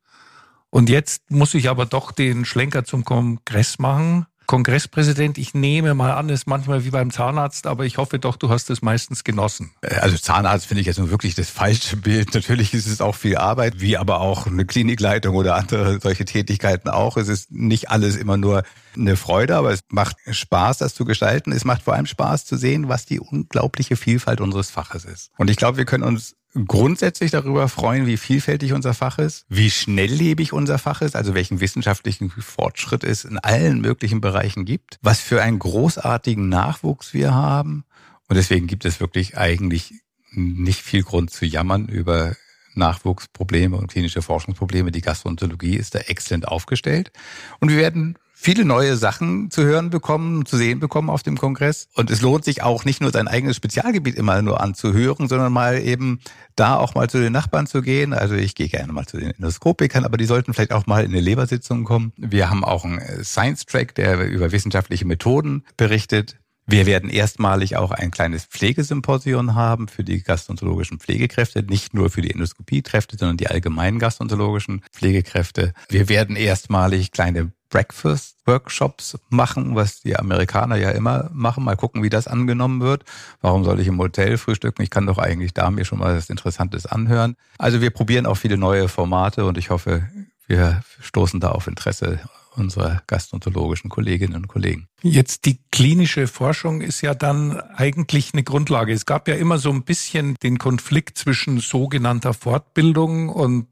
Und 0.70 0.88
jetzt 0.88 1.30
muss 1.30 1.54
ich 1.54 1.68
aber 1.68 1.86
doch 1.86 2.12
den 2.12 2.44
Schlenker 2.44 2.84
zum 2.84 3.04
Kongress 3.04 3.78
machen. 3.78 4.26
Kongresspräsident, 4.50 5.38
ich 5.38 5.54
nehme 5.54 5.94
mal 5.94 6.10
an, 6.10 6.28
ist 6.28 6.48
manchmal 6.48 6.84
wie 6.84 6.90
beim 6.90 7.12
Zahnarzt, 7.12 7.68
aber 7.68 7.84
ich 7.84 7.98
hoffe 7.98 8.18
doch, 8.18 8.34
du 8.34 8.48
hast 8.48 8.68
es 8.70 8.82
meistens 8.82 9.22
genossen. 9.22 9.70
Äh, 9.80 9.94
also 10.00 10.18
Zahnarzt 10.18 10.66
finde 10.66 10.80
ich 10.80 10.88
jetzt 10.88 10.98
nun 10.98 11.12
wirklich 11.12 11.36
das 11.36 11.48
falsche 11.48 11.96
Bild. 11.96 12.34
Natürlich 12.34 12.74
ist 12.74 12.88
es 12.88 13.00
auch 13.00 13.14
viel 13.14 13.36
Arbeit, 13.36 13.80
wie 13.80 13.96
aber 13.96 14.18
auch 14.18 14.48
eine 14.48 14.66
Klinikleitung 14.66 15.36
oder 15.36 15.54
andere 15.54 16.00
solche 16.00 16.24
Tätigkeiten 16.24 16.88
auch. 16.88 17.16
Es 17.16 17.28
ist 17.28 17.52
nicht 17.52 17.90
alles 17.90 18.16
immer 18.16 18.36
nur 18.36 18.64
eine 18.96 19.14
Freude, 19.14 19.54
aber 19.54 19.70
es 19.70 19.82
macht 19.88 20.16
Spaß, 20.28 20.78
das 20.78 20.94
zu 20.94 21.04
gestalten. 21.04 21.52
Es 21.52 21.64
macht 21.64 21.82
vor 21.82 21.94
allem 21.94 22.06
Spaß 22.06 22.44
zu 22.44 22.56
sehen, 22.56 22.88
was 22.88 23.06
die 23.06 23.20
unglaubliche 23.20 23.94
Vielfalt 23.94 24.40
unseres 24.40 24.68
Faches 24.68 25.04
ist. 25.04 25.30
Und 25.38 25.48
ich 25.48 25.58
glaube, 25.58 25.78
wir 25.78 25.84
können 25.84 26.02
uns 26.02 26.34
grundsätzlich 26.66 27.30
darüber 27.30 27.68
freuen, 27.68 28.06
wie 28.06 28.16
vielfältig 28.16 28.72
unser 28.72 28.94
Fach 28.94 29.18
ist, 29.18 29.44
wie 29.48 29.70
schnelllebig 29.70 30.52
unser 30.52 30.78
Fach 30.78 31.00
ist, 31.00 31.14
also 31.14 31.34
welchen 31.34 31.60
wissenschaftlichen 31.60 32.30
Fortschritt 32.30 33.04
es 33.04 33.24
in 33.24 33.38
allen 33.38 33.80
möglichen 33.80 34.20
Bereichen 34.20 34.64
gibt, 34.64 34.98
was 35.02 35.20
für 35.20 35.42
einen 35.42 35.58
großartigen 35.58 36.48
Nachwuchs 36.48 37.14
wir 37.14 37.34
haben. 37.34 37.84
Und 38.28 38.36
deswegen 38.36 38.66
gibt 38.66 38.84
es 38.84 39.00
wirklich 39.00 39.36
eigentlich 39.36 39.94
nicht 40.32 40.82
viel 40.82 41.02
Grund 41.02 41.30
zu 41.30 41.44
jammern 41.46 41.86
über 41.86 42.36
Nachwuchsprobleme 42.74 43.76
und 43.76 43.88
klinische 43.88 44.22
Forschungsprobleme. 44.22 44.92
Die 44.92 45.00
Gastroenterologie 45.00 45.76
ist 45.76 45.94
da 45.94 46.00
exzellent 46.00 46.46
aufgestellt. 46.46 47.12
Und 47.58 47.70
wir 47.70 47.76
werden 47.76 48.16
viele 48.40 48.64
neue 48.64 48.96
Sachen 48.96 49.50
zu 49.50 49.64
hören 49.64 49.90
bekommen, 49.90 50.46
zu 50.46 50.56
sehen 50.56 50.80
bekommen 50.80 51.10
auf 51.10 51.22
dem 51.22 51.36
Kongress. 51.36 51.88
Und 51.94 52.10
es 52.10 52.22
lohnt 52.22 52.44
sich 52.44 52.62
auch 52.62 52.86
nicht 52.86 53.02
nur 53.02 53.12
sein 53.12 53.28
eigenes 53.28 53.56
Spezialgebiet 53.56 54.16
immer 54.16 54.40
nur 54.40 54.62
anzuhören, 54.62 55.28
sondern 55.28 55.52
mal 55.52 55.78
eben 55.78 56.20
da 56.56 56.76
auch 56.76 56.94
mal 56.94 57.10
zu 57.10 57.20
den 57.20 57.34
Nachbarn 57.34 57.66
zu 57.66 57.82
gehen. 57.82 58.14
Also 58.14 58.34
ich 58.34 58.54
gehe 58.54 58.68
gerne 58.68 58.92
mal 58.92 59.06
zu 59.06 59.18
den 59.18 59.32
Endoskopikern, 59.32 60.06
aber 60.06 60.16
die 60.16 60.24
sollten 60.24 60.54
vielleicht 60.54 60.72
auch 60.72 60.86
mal 60.86 61.04
in 61.04 61.10
eine 61.10 61.20
Lebersitzung 61.20 61.84
kommen. 61.84 62.12
Wir 62.16 62.48
haben 62.48 62.64
auch 62.64 62.84
einen 62.84 63.22
Science-Track, 63.22 63.94
der 63.94 64.26
über 64.26 64.52
wissenschaftliche 64.52 65.06
Methoden 65.06 65.64
berichtet. 65.76 66.36
Wir 66.66 66.86
werden 66.86 67.10
erstmalig 67.10 67.76
auch 67.76 67.90
ein 67.90 68.10
kleines 68.10 68.44
Pflegesymposion 68.44 69.54
haben 69.54 69.88
für 69.88 70.04
die 70.04 70.22
gastroenterologischen 70.22 71.00
Pflegekräfte, 71.00 71.62
nicht 71.64 71.94
nur 71.94 72.10
für 72.10 72.22
die 72.22 72.30
Endoskopiekräfte, 72.30 73.18
sondern 73.18 73.36
die 73.36 73.48
allgemeinen 73.48 73.98
gastroenterologischen 73.98 74.82
Pflegekräfte. 74.92 75.74
Wir 75.88 76.08
werden 76.08 76.36
erstmalig 76.36 77.10
kleine 77.10 77.52
Breakfast-Workshops 77.70 79.18
machen, 79.30 79.74
was 79.74 80.00
die 80.00 80.16
Amerikaner 80.16 80.76
ja 80.76 80.90
immer 80.90 81.30
machen. 81.32 81.64
Mal 81.64 81.76
gucken, 81.76 82.02
wie 82.02 82.10
das 82.10 82.28
angenommen 82.28 82.80
wird. 82.80 83.04
Warum 83.40 83.64
soll 83.64 83.80
ich 83.80 83.86
im 83.86 83.98
Hotel 83.98 84.36
frühstücken? 84.36 84.82
Ich 84.82 84.90
kann 84.90 85.06
doch 85.06 85.18
eigentlich 85.18 85.54
da 85.54 85.70
mir 85.70 85.84
schon 85.84 85.98
mal 85.98 86.16
was 86.16 86.30
Interessantes 86.30 86.86
anhören. 86.86 87.36
Also 87.58 87.80
wir 87.80 87.90
probieren 87.90 88.26
auch 88.26 88.36
viele 88.36 88.58
neue 88.58 88.88
Formate 88.88 89.44
und 89.44 89.56
ich 89.56 89.70
hoffe, 89.70 90.08
wir 90.46 90.82
stoßen 91.00 91.40
da 91.40 91.50
auf 91.50 91.68
Interesse 91.68 92.20
unserer 92.56 93.02
gastroenterologischen 93.06 93.90
Kolleginnen 93.90 94.34
und 94.34 94.48
Kollegen. 94.48 94.88
Jetzt 95.02 95.46
die 95.46 95.60
klinische 95.70 96.26
Forschung 96.26 96.80
ist 96.80 97.00
ja 97.00 97.14
dann 97.14 97.60
eigentlich 97.60 98.32
eine 98.32 98.42
Grundlage. 98.42 98.92
Es 98.92 99.06
gab 99.06 99.28
ja 99.28 99.34
immer 99.34 99.58
so 99.58 99.70
ein 99.70 99.84
bisschen 99.84 100.34
den 100.42 100.58
Konflikt 100.58 101.16
zwischen 101.16 101.60
sogenannter 101.60 102.34
Fortbildung 102.34 103.28
und 103.28 103.68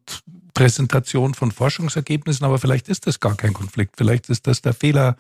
Präsentation 0.59 1.35
von 1.35 1.53
Forschungsergebnissen, 1.53 2.45
aber 2.45 2.59
vielleicht 2.59 2.89
ist 2.89 3.07
das 3.07 3.21
gar 3.21 3.37
kein 3.37 3.53
Konflikt. 3.53 3.95
Vielleicht 3.97 4.29
ist 4.29 4.49
das 4.49 4.61
der 4.61 4.75
Fehler, 4.75 5.17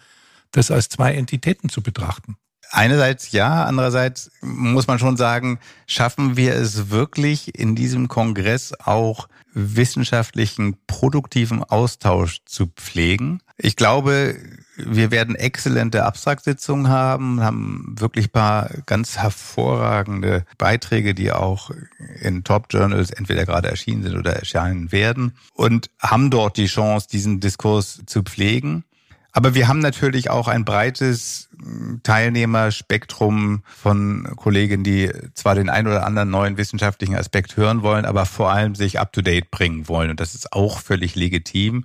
das 0.50 0.72
als 0.72 0.88
zwei 0.88 1.14
Entitäten 1.14 1.68
zu 1.68 1.80
betrachten. 1.80 2.36
Einerseits 2.70 3.32
ja, 3.32 3.64
andererseits 3.64 4.30
muss 4.42 4.86
man 4.86 4.98
schon 4.98 5.16
sagen, 5.16 5.58
schaffen 5.86 6.36
wir 6.36 6.54
es 6.54 6.90
wirklich 6.90 7.58
in 7.58 7.74
diesem 7.74 8.08
Kongress 8.08 8.74
auch 8.78 9.28
wissenschaftlichen, 9.54 10.76
produktiven 10.86 11.64
Austausch 11.64 12.40
zu 12.44 12.66
pflegen. 12.66 13.40
Ich 13.56 13.74
glaube, 13.76 14.36
wir 14.76 15.10
werden 15.10 15.34
exzellente 15.34 16.04
Abstraktsitzungen 16.04 16.88
haben, 16.88 17.40
haben 17.40 17.96
wirklich 17.98 18.30
paar 18.30 18.70
ganz 18.86 19.18
hervorragende 19.18 20.44
Beiträge, 20.56 21.14
die 21.14 21.32
auch 21.32 21.72
in 22.20 22.44
Top-Journals 22.44 23.10
entweder 23.10 23.44
gerade 23.44 23.68
erschienen 23.68 24.04
sind 24.04 24.16
oder 24.16 24.34
erscheinen 24.34 24.92
werden 24.92 25.32
und 25.54 25.90
haben 25.98 26.30
dort 26.30 26.56
die 26.56 26.66
Chance, 26.66 27.08
diesen 27.10 27.40
Diskurs 27.40 28.02
zu 28.06 28.22
pflegen. 28.22 28.84
Aber 29.32 29.54
wir 29.54 29.68
haben 29.68 29.78
natürlich 29.80 30.30
auch 30.30 30.48
ein 30.48 30.64
breites 30.64 31.48
Teilnehmerspektrum 32.02 33.62
von 33.66 34.32
Kollegen, 34.36 34.84
die 34.84 35.10
zwar 35.34 35.54
den 35.54 35.68
ein 35.68 35.86
oder 35.86 36.06
anderen 36.06 36.30
neuen 36.30 36.56
wissenschaftlichen 36.56 37.14
Aspekt 37.14 37.56
hören 37.56 37.82
wollen, 37.82 38.04
aber 38.04 38.26
vor 38.26 38.50
allem 38.50 38.74
sich 38.74 38.98
up-to-date 38.98 39.50
bringen 39.50 39.88
wollen. 39.88 40.10
Und 40.10 40.20
das 40.20 40.34
ist 40.34 40.52
auch 40.52 40.80
völlig 40.80 41.14
legitim. 41.14 41.84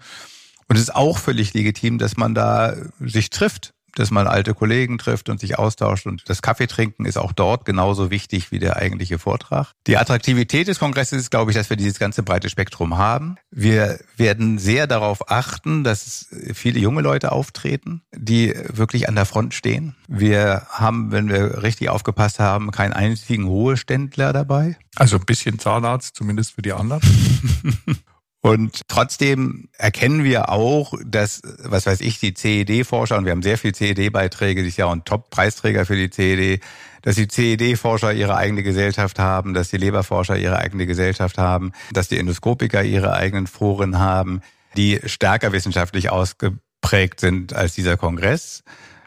Und 0.68 0.76
es 0.78 0.84
ist 0.84 0.96
auch 0.96 1.18
völlig 1.18 1.54
legitim, 1.54 1.98
dass 1.98 2.18
man 2.18 2.34
da 2.34 2.76
sich 3.00 3.30
trifft, 3.30 3.74
dass 3.96 4.12
man 4.12 4.28
alte 4.28 4.54
Kollegen 4.54 4.98
trifft 4.98 5.30
und 5.30 5.40
sich 5.40 5.58
austauscht. 5.58 6.06
Und 6.06 6.24
das 6.28 6.42
Kaffeetrinken 6.42 7.06
ist 7.06 7.18
auch 7.18 7.32
dort 7.32 7.66
genauso 7.66 8.12
wichtig 8.12 8.52
wie 8.52 8.60
der 8.60 8.78
eigentliche 8.78 9.20
Vortrag. 9.20 9.74
Die 9.88 9.98
Attraktivität 9.98 10.68
des 10.68 10.80
Kongresses 10.80 11.22
ist, 11.22 11.32
glaube 11.32 11.52
ich, 11.52 11.58
dass 11.58 11.70
wir 11.70 11.78
dieses 11.78 12.00
ganze 12.00 12.24
breite 12.24 12.50
Spektrum 12.50 12.98
haben. 12.98 13.38
Wir 13.52 14.00
werden 14.18 14.58
sehr 14.60 14.88
darauf 14.88 15.30
achten, 15.32 15.84
dass 15.84 16.28
viele 16.54 16.80
junge 16.80 17.02
Leute 17.02 17.32
auftreten, 17.32 18.02
die 18.14 18.54
wirklich 18.68 19.08
an 19.08 19.16
der 19.16 19.26
Front 19.26 19.54
stehen. 19.54 19.96
Wir 20.08 20.68
haben, 20.70 21.12
wenn 21.12 21.30
wir 21.30 21.64
richtig 21.64 21.90
aufgepasst 21.90 22.40
haben, 22.40 22.72
keinen 22.72 22.94
einzigen 22.94 23.46
Ruheständler 23.46 24.34
dabei. 24.34 24.78
Also 24.96 25.18
ein 25.18 25.26
bisschen 25.26 25.60
Zahnarzt, 25.60 26.16
zumindest 26.16 26.54
für 26.54 26.62
die 26.62 26.74
anderen. 26.74 27.02
Und 28.46 28.82
trotzdem 28.90 29.70
erkennen 29.78 30.26
wir 30.26 30.50
auch, 30.50 30.96
dass, 31.06 31.42
was 31.60 31.86
weiß 31.86 32.02
ich, 32.02 32.20
die 32.20 32.34
CED-Forscher, 32.34 33.18
und 33.18 33.24
wir 33.24 33.32
haben 33.32 33.42
sehr 33.42 33.58
viel 33.58 33.74
CED-Beiträge 33.74 34.64
dieses 34.64 34.76
Jahr 34.76 34.90
und 34.90 35.06
Top-Preisträger 35.06 35.86
für 35.86 35.96
die 35.96 36.10
CED, 36.10 36.62
dass 37.04 37.16
die 37.16 37.30
CED-Forscher 37.30 38.12
ihre 38.12 38.36
eigene 38.36 38.62
Gesellschaft 38.62 39.18
haben, 39.18 39.54
dass 39.54 39.70
die 39.70 39.78
Leberforscher 39.78 40.36
ihre 40.38 40.58
eigene 40.58 40.86
Gesellschaft 40.86 41.38
haben, 41.38 41.72
dass 41.94 42.10
die 42.10 42.20
Endoskopiker 42.20 42.84
ihre 42.84 43.14
eigenen 43.14 43.48
Foren 43.48 43.98
haben, 43.98 44.42
die 44.76 45.00
stärker 45.06 45.54
wissenschaftlich 45.54 46.10
ausgeprägt 46.10 47.22
sind 47.22 47.54
als 47.54 47.76
dieser 47.76 47.96
Kongress. 47.96 48.66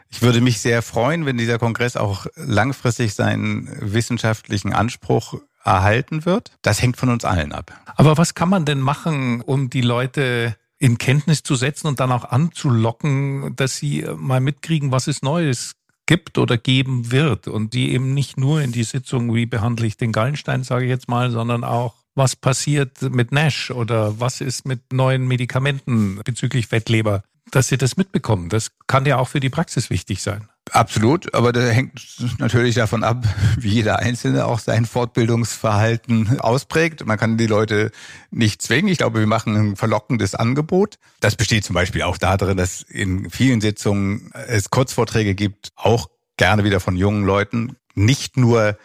Ich 0.09 0.23
würde 0.23 0.41
mich 0.41 0.61
sehr 0.61 0.81
freuen, 0.81 1.27
wenn 1.27 1.37
dieser 1.37 1.59
Kongress 1.59 1.95
auch 1.95 2.25
langfristig 2.35 3.13
seinen 3.13 3.69
wissenschaftlichen 3.81 4.73
Anspruch 4.73 5.35
erhalten 5.67 6.25
wird. 6.25 6.51
Das 6.61 6.81
hängt 6.81 6.97
von 6.97 7.09
uns 7.09 7.25
allen 7.25 7.51
ab. 7.51 7.71
Aber 7.95 8.17
was 8.17 8.33
kann 8.33 8.49
man 8.49 8.65
denn 8.65 8.79
machen, 8.79 9.41
um 9.41 9.69
die 9.69 9.81
Leute 9.81 10.55
in 10.79 10.97
Kenntnis 10.97 11.43
zu 11.43 11.55
setzen 11.55 11.87
und 11.87 11.99
dann 11.99 12.11
auch 12.11 12.25
anzulocken, 12.25 13.55
dass 13.55 13.77
sie 13.77 14.05
mal 14.15 14.39
mitkriegen, 14.39 14.91
was 14.91 15.07
es 15.07 15.21
Neues 15.21 15.73
gibt 16.05 16.37
oder 16.37 16.57
geben 16.57 17.11
wird 17.11 17.47
und 17.47 17.73
die 17.73 17.91
eben 17.91 18.13
nicht 18.13 18.37
nur 18.37 18.61
in 18.61 18.71
die 18.71 18.83
Sitzung, 18.83 19.33
wie 19.33 19.45
behandle 19.45 19.87
ich 19.87 19.97
den 19.97 20.11
Gallenstein, 20.11 20.63
sage 20.63 20.85
ich 20.85 20.89
jetzt 20.89 21.09
mal, 21.09 21.31
sondern 21.31 21.63
auch, 21.63 21.95
was 22.15 22.35
passiert 22.35 23.01
mit 23.01 23.31
Nash 23.31 23.69
oder 23.69 24.19
was 24.19 24.41
ist 24.41 24.65
mit 24.65 24.93
neuen 24.93 25.27
Medikamenten 25.27 26.19
bezüglich 26.23 26.67
Fettleber, 26.67 27.23
dass 27.51 27.67
sie 27.67 27.77
das 27.77 27.97
mitbekommen. 27.97 28.49
Das 28.49 28.71
kann 28.87 29.05
ja 29.05 29.17
auch 29.17 29.27
für 29.27 29.39
die 29.39 29.49
Praxis 29.49 29.89
wichtig 29.89 30.21
sein. 30.21 30.47
Absolut, 30.71 31.33
aber 31.33 31.51
das 31.51 31.73
hängt 31.73 31.93
natürlich 32.39 32.75
davon 32.75 33.03
ab, 33.03 33.25
wie 33.57 33.69
jeder 33.69 33.99
Einzelne 33.99 34.45
auch 34.45 34.59
sein 34.59 34.85
Fortbildungsverhalten 34.85 36.39
ausprägt. 36.39 37.05
Man 37.05 37.17
kann 37.17 37.37
die 37.37 37.47
Leute 37.47 37.91
nicht 38.31 38.61
zwingen. 38.61 38.91
Ich 38.91 38.97
glaube, 38.97 39.19
wir 39.19 39.27
machen 39.27 39.55
ein 39.55 39.75
verlockendes 39.75 40.35
Angebot. 40.35 40.97
Das 41.19 41.35
besteht 41.35 41.63
zum 41.63 41.73
Beispiel 41.73 42.03
auch 42.03 42.17
darin, 42.17 42.57
dass 42.57 42.81
in 42.81 43.29
vielen 43.29 43.61
Sitzungen 43.61 44.31
es 44.47 44.69
Kurzvorträge 44.69 45.35
gibt, 45.35 45.71
auch 45.75 46.09
gerne 46.37 46.63
wieder 46.63 46.79
von 46.79 46.95
jungen 46.95 47.25
Leuten. 47.25 47.75
Nicht 47.95 48.37
nur 48.37 48.77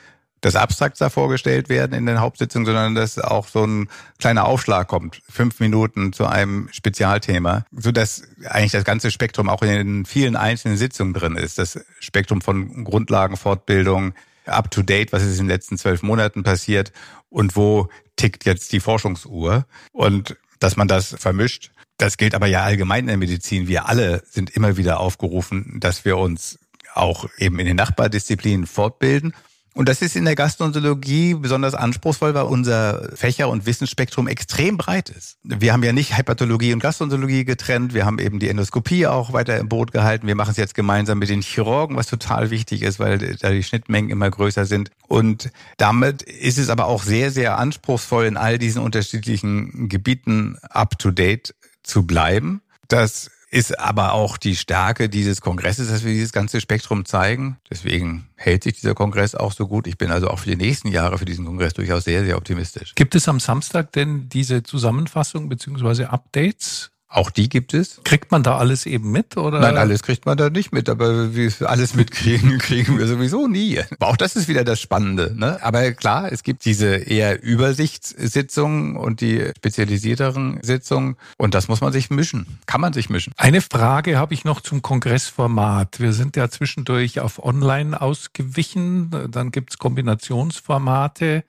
das 0.42 0.56
Abstrakt 0.56 1.00
da 1.00 1.08
vorgestellt 1.08 1.68
werden 1.68 1.94
in 1.94 2.04
den 2.04 2.20
Hauptsitzungen, 2.20 2.66
sondern 2.66 2.94
dass 2.94 3.18
auch 3.18 3.46
so 3.46 3.64
ein 3.64 3.88
kleiner 4.18 4.44
Aufschlag 4.44 4.88
kommt, 4.88 5.22
fünf 5.30 5.60
Minuten 5.60 6.12
zu 6.12 6.26
einem 6.26 6.68
Spezialthema, 6.72 7.64
so 7.70 7.92
dass 7.92 8.24
eigentlich 8.44 8.72
das 8.72 8.84
ganze 8.84 9.12
Spektrum 9.12 9.48
auch 9.48 9.62
in 9.62 9.68
den 9.68 10.04
vielen 10.04 10.34
einzelnen 10.34 10.76
Sitzungen 10.76 11.14
drin 11.14 11.36
ist. 11.36 11.58
Das 11.58 11.80
Spektrum 12.00 12.42
von 12.42 12.84
Grundlagenfortbildung, 12.84 14.14
up 14.44 14.70
to 14.72 14.82
date, 14.82 15.12
was 15.12 15.22
ist 15.22 15.38
in 15.38 15.44
den 15.44 15.54
letzten 15.54 15.78
zwölf 15.78 16.02
Monaten 16.02 16.42
passiert 16.42 16.92
und 17.30 17.54
wo 17.54 17.88
tickt 18.16 18.44
jetzt 18.44 18.72
die 18.72 18.80
Forschungsuhr 18.80 19.64
und 19.92 20.36
dass 20.58 20.76
man 20.76 20.88
das 20.88 21.14
vermischt. 21.18 21.70
Das 21.98 22.16
gilt 22.16 22.34
aber 22.34 22.48
ja 22.48 22.64
allgemein 22.64 23.04
in 23.04 23.08
der 23.08 23.16
Medizin. 23.16 23.68
Wir 23.68 23.88
alle 23.88 24.24
sind 24.28 24.50
immer 24.50 24.76
wieder 24.76 24.98
aufgerufen, 24.98 25.78
dass 25.78 26.04
wir 26.04 26.18
uns 26.18 26.58
auch 26.94 27.28
eben 27.38 27.60
in 27.60 27.66
den 27.66 27.76
Nachbardisziplinen 27.76 28.66
fortbilden 28.66 29.34
und 29.74 29.88
das 29.88 30.02
ist 30.02 30.16
in 30.16 30.26
der 30.26 30.34
Gastroenterologie 30.34 31.34
besonders 31.34 31.74
anspruchsvoll, 31.74 32.34
weil 32.34 32.44
unser 32.44 33.08
Fächer- 33.14 33.48
und 33.48 33.64
Wissensspektrum 33.64 34.28
extrem 34.28 34.76
breit 34.76 35.08
ist. 35.08 35.38
Wir 35.44 35.72
haben 35.72 35.82
ja 35.82 35.92
nicht 35.92 36.16
Hepatologie 36.16 36.74
und 36.74 36.80
Gastroenterologie 36.80 37.46
getrennt. 37.46 37.94
Wir 37.94 38.04
haben 38.04 38.18
eben 38.18 38.38
die 38.38 38.48
Endoskopie 38.48 39.06
auch 39.06 39.32
weiter 39.32 39.56
im 39.56 39.68
Boot 39.68 39.90
gehalten. 39.90 40.26
Wir 40.26 40.34
machen 40.34 40.50
es 40.50 40.58
jetzt 40.58 40.74
gemeinsam 40.74 41.18
mit 41.18 41.30
den 41.30 41.40
Chirurgen, 41.40 41.96
was 41.96 42.06
total 42.06 42.50
wichtig 42.50 42.82
ist, 42.82 42.98
weil 42.98 43.36
da 43.36 43.50
die 43.50 43.62
Schnittmengen 43.62 44.10
immer 44.10 44.30
größer 44.30 44.66
sind. 44.66 44.90
Und 45.08 45.50
damit 45.78 46.22
ist 46.22 46.58
es 46.58 46.68
aber 46.68 46.86
auch 46.86 47.02
sehr, 47.02 47.30
sehr 47.30 47.56
anspruchsvoll, 47.58 48.26
in 48.26 48.36
all 48.36 48.58
diesen 48.58 48.82
unterschiedlichen 48.82 49.88
Gebieten 49.88 50.58
up 50.68 50.98
to 50.98 51.10
date 51.10 51.54
zu 51.82 52.06
bleiben. 52.06 52.60
Das 52.88 53.30
ist 53.52 53.78
aber 53.78 54.14
auch 54.14 54.38
die 54.38 54.56
Stärke 54.56 55.10
dieses 55.10 55.42
Kongresses, 55.42 55.88
dass 55.88 56.04
wir 56.04 56.12
dieses 56.12 56.32
ganze 56.32 56.60
Spektrum 56.60 57.04
zeigen. 57.04 57.58
Deswegen 57.70 58.26
hält 58.34 58.64
sich 58.64 58.80
dieser 58.80 58.94
Kongress 58.94 59.34
auch 59.34 59.52
so 59.52 59.68
gut. 59.68 59.86
Ich 59.86 59.98
bin 59.98 60.10
also 60.10 60.28
auch 60.28 60.38
für 60.38 60.48
die 60.48 60.56
nächsten 60.56 60.88
Jahre 60.88 61.18
für 61.18 61.26
diesen 61.26 61.44
Kongress 61.44 61.74
durchaus 61.74 62.04
sehr, 62.04 62.24
sehr 62.24 62.38
optimistisch. 62.38 62.94
Gibt 62.94 63.14
es 63.14 63.28
am 63.28 63.40
Samstag 63.40 63.92
denn 63.92 64.30
diese 64.30 64.62
Zusammenfassung 64.62 65.50
beziehungsweise 65.50 66.10
Updates 66.10 66.92
auch 67.12 67.30
die 67.30 67.48
gibt 67.48 67.74
es. 67.74 68.00
Kriegt 68.04 68.30
man 68.30 68.42
da 68.42 68.56
alles 68.56 68.86
eben 68.86 69.12
mit 69.12 69.36
oder? 69.36 69.60
Nein, 69.60 69.76
alles 69.76 70.02
kriegt 70.02 70.26
man 70.26 70.36
da 70.36 70.50
nicht 70.50 70.72
mit, 70.72 70.88
aber 70.88 71.34
wir 71.34 71.52
alles 71.66 71.94
mitkriegen, 71.94 72.58
kriegen 72.58 72.98
wir 72.98 73.06
sowieso 73.06 73.46
nie. 73.46 73.80
Aber 73.98 74.08
auch 74.08 74.16
das 74.16 74.34
ist 74.36 74.48
wieder 74.48 74.64
das 74.64 74.80
Spannende. 74.80 75.34
Ne? 75.36 75.58
Aber 75.62 75.92
klar, 75.92 76.32
es 76.32 76.42
gibt 76.42 76.64
diese 76.64 76.94
eher 76.94 77.42
Übersichtssitzungen 77.42 78.96
und 78.96 79.20
die 79.20 79.50
spezialisierteren 79.56 80.58
Sitzungen 80.62 81.16
und 81.36 81.54
das 81.54 81.68
muss 81.68 81.80
man 81.80 81.92
sich 81.92 82.10
mischen. 82.10 82.58
Kann 82.66 82.80
man 82.80 82.92
sich 82.92 83.10
mischen. 83.10 83.32
Eine 83.36 83.60
Frage 83.60 84.16
habe 84.16 84.34
ich 84.34 84.44
noch 84.44 84.60
zum 84.60 84.82
Kongressformat. 84.82 86.00
Wir 86.00 86.12
sind 86.12 86.36
ja 86.36 86.48
zwischendurch 86.48 87.20
auf 87.20 87.44
Online 87.44 88.00
ausgewichen, 88.00 89.10
dann 89.30 89.50
gibt's 89.50 89.78
Kombinationsformate. 89.78 91.44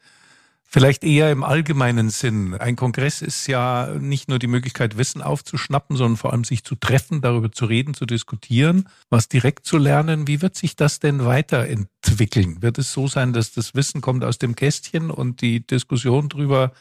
Vielleicht 0.73 1.03
eher 1.03 1.31
im 1.31 1.43
allgemeinen 1.43 2.09
Sinn. 2.09 2.55
Ein 2.55 2.75
Kongress 2.75 3.21
ist 3.21 3.45
ja 3.45 3.93
nicht 3.99 4.27
nur 4.27 4.39
die 4.39 4.47
Möglichkeit, 4.47 4.97
Wissen 4.97 5.21
aufzuschnappen, 5.21 5.95
sondern 5.95 6.17
vor 6.17 6.31
allem 6.31 6.43
sich 6.45 6.63
zu 6.63 6.73
treffen, 6.73 7.21
darüber 7.21 7.51
zu 7.51 7.65
reden, 7.65 7.93
zu 7.93 8.07
diskutieren, 8.07 8.89
was 9.11 9.29
direkt 9.29 9.67
zu 9.67 9.77
lernen. 9.77 10.27
Wie 10.27 10.41
wird 10.41 10.55
sich 10.55 10.75
das 10.75 10.99
denn 10.99 11.25
weiterentwickeln? 11.25 12.63
Wird 12.63 12.79
es 12.79 12.91
so 12.91 13.07
sein, 13.07 13.33
dass 13.33 13.51
das 13.51 13.75
Wissen 13.75 14.01
kommt 14.01 14.23
aus 14.23 14.39
dem 14.39 14.55
Kästchen 14.55 15.11
und 15.11 15.41
die 15.41 15.59
Diskussion 15.59 16.29
darüber 16.29 16.71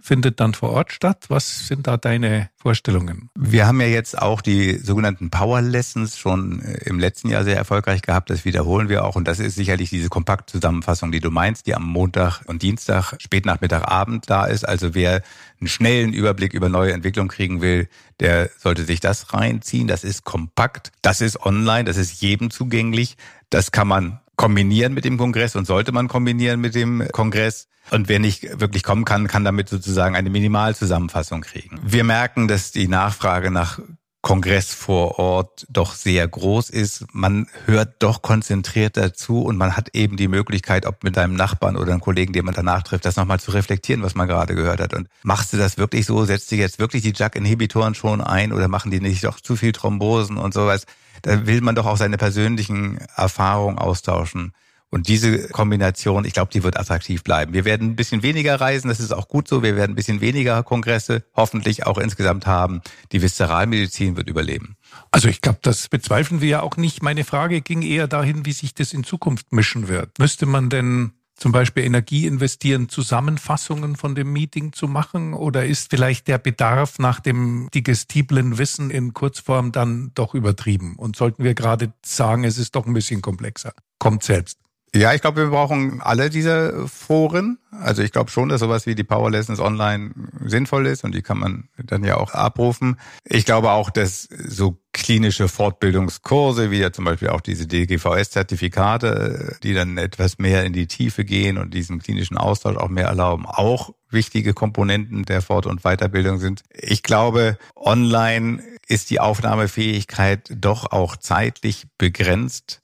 findet 0.00 0.40
dann 0.40 0.54
vor 0.54 0.70
Ort 0.70 0.92
statt. 0.92 1.24
Was 1.28 1.66
sind 1.66 1.86
da 1.86 1.96
deine 1.96 2.50
Vorstellungen? 2.56 3.30
Wir 3.34 3.66
haben 3.66 3.80
ja 3.80 3.86
jetzt 3.86 4.20
auch 4.20 4.40
die 4.40 4.78
sogenannten 4.78 5.30
Power 5.30 5.62
Lessons 5.62 6.18
schon 6.18 6.60
äh, 6.60 6.78
im 6.84 6.98
letzten 6.98 7.28
Jahr 7.28 7.44
sehr 7.44 7.56
erfolgreich 7.56 8.02
gehabt. 8.02 8.30
Das 8.30 8.44
wiederholen 8.44 8.88
wir 8.88 9.04
auch. 9.04 9.16
Und 9.16 9.26
das 9.26 9.38
ist 9.38 9.54
sicherlich 9.54 9.90
diese 9.90 10.08
Kompaktzusammenfassung, 10.08 11.12
die 11.12 11.20
du 11.20 11.30
meinst, 11.30 11.66
die 11.66 11.74
am 11.74 11.84
Montag 11.84 12.42
und 12.46 12.62
Dienstag, 12.62 13.14
Spätnachmittag, 13.18 13.84
Abend 13.84 14.28
da 14.28 14.46
ist. 14.46 14.66
Also 14.68 14.94
wer 14.94 15.22
einen 15.60 15.68
schnellen 15.68 16.12
Überblick 16.12 16.52
über 16.52 16.68
neue 16.68 16.92
Entwicklungen 16.92 17.28
kriegen 17.28 17.62
will, 17.62 17.88
der 18.20 18.50
sollte 18.58 18.84
sich 18.84 19.00
das 19.00 19.32
reinziehen. 19.32 19.86
Das 19.88 20.04
ist 20.04 20.24
kompakt. 20.24 20.92
Das 21.02 21.20
ist 21.20 21.40
online. 21.40 21.84
Das 21.84 21.96
ist 21.96 22.20
jedem 22.20 22.50
zugänglich. 22.50 23.16
Das 23.50 23.72
kann 23.72 23.88
man 23.88 24.20
kombinieren 24.36 24.94
mit 24.94 25.04
dem 25.04 25.18
Kongress 25.18 25.56
und 25.56 25.66
sollte 25.66 25.92
man 25.92 26.08
kombinieren 26.08 26.60
mit 26.60 26.74
dem 26.74 27.06
Kongress. 27.12 27.68
Und 27.90 28.08
wer 28.08 28.18
nicht 28.18 28.60
wirklich 28.60 28.82
kommen 28.82 29.04
kann, 29.04 29.26
kann 29.26 29.44
damit 29.44 29.68
sozusagen 29.68 30.16
eine 30.16 30.30
Minimalzusammenfassung 30.30 31.42
kriegen. 31.42 31.78
Wir 31.82 32.02
merken, 32.02 32.48
dass 32.48 32.72
die 32.72 32.88
Nachfrage 32.88 33.50
nach 33.50 33.78
Kongress 34.24 34.72
vor 34.72 35.18
Ort 35.18 35.66
doch 35.68 35.94
sehr 35.94 36.26
groß 36.26 36.70
ist. 36.70 37.04
Man 37.12 37.46
hört 37.66 37.96
doch 37.98 38.22
konzentriert 38.22 38.96
dazu 38.96 39.42
und 39.42 39.58
man 39.58 39.76
hat 39.76 39.90
eben 39.92 40.16
die 40.16 40.28
Möglichkeit, 40.28 40.86
ob 40.86 41.04
mit 41.04 41.18
einem 41.18 41.34
Nachbarn 41.34 41.76
oder 41.76 41.92
einem 41.92 42.00
Kollegen, 42.00 42.32
den 42.32 42.46
man 42.46 42.54
danach 42.54 42.82
trifft, 42.82 43.04
das 43.04 43.16
nochmal 43.16 43.38
zu 43.38 43.50
reflektieren, 43.50 44.02
was 44.02 44.14
man 44.14 44.26
gerade 44.26 44.54
gehört 44.54 44.80
hat. 44.80 44.94
Und 44.94 45.08
machst 45.22 45.52
du 45.52 45.58
das 45.58 45.76
wirklich 45.76 46.06
so? 46.06 46.24
Setzt 46.24 46.50
du 46.50 46.56
jetzt 46.56 46.78
wirklich 46.78 47.02
die 47.02 47.12
JAK-Inhibitoren 47.14 47.94
schon 47.94 48.22
ein 48.22 48.54
oder 48.54 48.66
machen 48.66 48.90
die 48.90 49.00
nicht 49.00 49.22
doch 49.24 49.40
zu 49.40 49.56
viel 49.56 49.72
Thrombosen 49.72 50.38
und 50.38 50.54
sowas? 50.54 50.86
Da 51.20 51.46
will 51.46 51.60
man 51.60 51.74
doch 51.74 51.84
auch 51.84 51.98
seine 51.98 52.16
persönlichen 52.16 52.98
Erfahrungen 53.16 53.78
austauschen. 53.78 54.54
Und 54.94 55.08
diese 55.08 55.48
Kombination, 55.48 56.24
ich 56.24 56.34
glaube, 56.34 56.52
die 56.52 56.62
wird 56.62 56.78
attraktiv 56.78 57.24
bleiben. 57.24 57.52
Wir 57.52 57.64
werden 57.64 57.88
ein 57.88 57.96
bisschen 57.96 58.22
weniger 58.22 58.60
reisen, 58.60 58.86
das 58.86 59.00
ist 59.00 59.12
auch 59.12 59.26
gut 59.26 59.48
so. 59.48 59.60
Wir 59.60 59.74
werden 59.74 59.94
ein 59.94 59.94
bisschen 59.96 60.20
weniger 60.20 60.62
Kongresse 60.62 61.24
hoffentlich 61.34 61.84
auch 61.84 61.98
insgesamt 61.98 62.46
haben. 62.46 62.80
Die 63.10 63.20
Viszeralmedizin 63.20 64.16
wird 64.16 64.28
überleben. 64.28 64.76
Also 65.10 65.26
ich 65.26 65.40
glaube, 65.40 65.58
das 65.62 65.88
bezweifeln 65.88 66.40
wir 66.40 66.48
ja 66.48 66.62
auch 66.62 66.76
nicht. 66.76 67.02
Meine 67.02 67.24
Frage 67.24 67.60
ging 67.60 67.82
eher 67.82 68.06
dahin, 68.06 68.46
wie 68.46 68.52
sich 68.52 68.72
das 68.72 68.92
in 68.92 69.02
Zukunft 69.02 69.52
mischen 69.52 69.88
wird. 69.88 70.16
Müsste 70.20 70.46
man 70.46 70.70
denn 70.70 71.10
zum 71.34 71.50
Beispiel 71.50 71.82
Energie 71.82 72.26
investieren, 72.26 72.88
Zusammenfassungen 72.88 73.96
von 73.96 74.14
dem 74.14 74.32
Meeting 74.32 74.72
zu 74.74 74.86
machen? 74.86 75.34
Oder 75.34 75.66
ist 75.66 75.90
vielleicht 75.90 76.28
der 76.28 76.38
Bedarf 76.38 77.00
nach 77.00 77.18
dem 77.18 77.68
digestiblen 77.74 78.58
Wissen 78.58 78.90
in 78.90 79.12
Kurzform 79.12 79.72
dann 79.72 80.12
doch 80.14 80.34
übertrieben? 80.34 80.94
Und 80.94 81.16
sollten 81.16 81.42
wir 81.42 81.54
gerade 81.54 81.92
sagen, 82.06 82.44
es 82.44 82.58
ist 82.58 82.76
doch 82.76 82.86
ein 82.86 82.94
bisschen 82.94 83.22
komplexer? 83.22 83.72
Kommt 83.98 84.22
selbst. 84.22 84.63
Ja, 84.94 85.12
ich 85.12 85.20
glaube, 85.20 85.42
wir 85.42 85.50
brauchen 85.50 86.00
alle 86.00 86.30
diese 86.30 86.86
Foren. 86.86 87.58
Also 87.72 88.02
ich 88.02 88.12
glaube 88.12 88.30
schon, 88.30 88.48
dass 88.48 88.60
sowas 88.60 88.86
wie 88.86 88.94
die 88.94 89.02
Power 89.02 89.28
Lessons 89.28 89.58
online 89.58 90.12
sinnvoll 90.44 90.86
ist 90.86 91.02
und 91.02 91.12
die 91.12 91.22
kann 91.22 91.38
man 91.38 91.68
dann 91.76 92.04
ja 92.04 92.16
auch 92.16 92.32
abrufen. 92.32 93.00
Ich 93.24 93.44
glaube 93.44 93.72
auch, 93.72 93.90
dass 93.90 94.28
so 94.46 94.78
klinische 94.92 95.48
Fortbildungskurse, 95.48 96.70
wie 96.70 96.78
ja 96.78 96.92
zum 96.92 97.06
Beispiel 97.06 97.30
auch 97.30 97.40
diese 97.40 97.66
DGVS-Zertifikate, 97.66 99.56
die 99.64 99.74
dann 99.74 99.98
etwas 99.98 100.38
mehr 100.38 100.64
in 100.64 100.72
die 100.72 100.86
Tiefe 100.86 101.24
gehen 101.24 101.58
und 101.58 101.74
diesen 101.74 101.98
klinischen 101.98 102.36
Austausch 102.36 102.76
auch 102.76 102.88
mehr 102.88 103.08
erlauben, 103.08 103.46
auch 103.46 103.90
wichtige 104.10 104.54
Komponenten 104.54 105.24
der 105.24 105.42
Fort- 105.42 105.66
und 105.66 105.82
Weiterbildung 105.82 106.38
sind. 106.38 106.62
Ich 106.70 107.02
glaube, 107.02 107.58
online 107.74 108.62
ist 108.86 109.10
die 109.10 109.18
Aufnahmefähigkeit 109.18 110.52
doch 110.54 110.92
auch 110.92 111.16
zeitlich 111.16 111.88
begrenzt, 111.98 112.80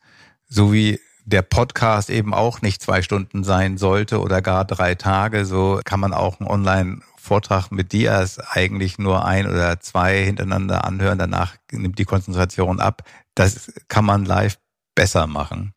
so 0.48 0.72
wie 0.72 0.98
der 1.30 1.42
Podcast 1.42 2.10
eben 2.10 2.34
auch 2.34 2.60
nicht 2.60 2.82
zwei 2.82 3.02
Stunden 3.02 3.44
sein 3.44 3.78
sollte 3.78 4.20
oder 4.20 4.42
gar 4.42 4.64
drei 4.64 4.94
Tage, 4.94 5.46
so 5.46 5.80
kann 5.84 6.00
man 6.00 6.12
auch 6.12 6.40
einen 6.40 6.48
Online-Vortrag 6.48 7.70
mit 7.70 7.92
Dias 7.92 8.38
eigentlich 8.38 8.98
nur 8.98 9.24
ein 9.24 9.46
oder 9.46 9.80
zwei 9.80 10.22
hintereinander 10.24 10.84
anhören. 10.84 11.18
Danach 11.18 11.54
nimmt 11.70 11.98
die 11.98 12.04
Konzentration 12.04 12.80
ab. 12.80 13.02
Das 13.34 13.72
kann 13.88 14.04
man 14.04 14.24
live 14.24 14.58
besser 14.94 15.26
machen. 15.26 15.72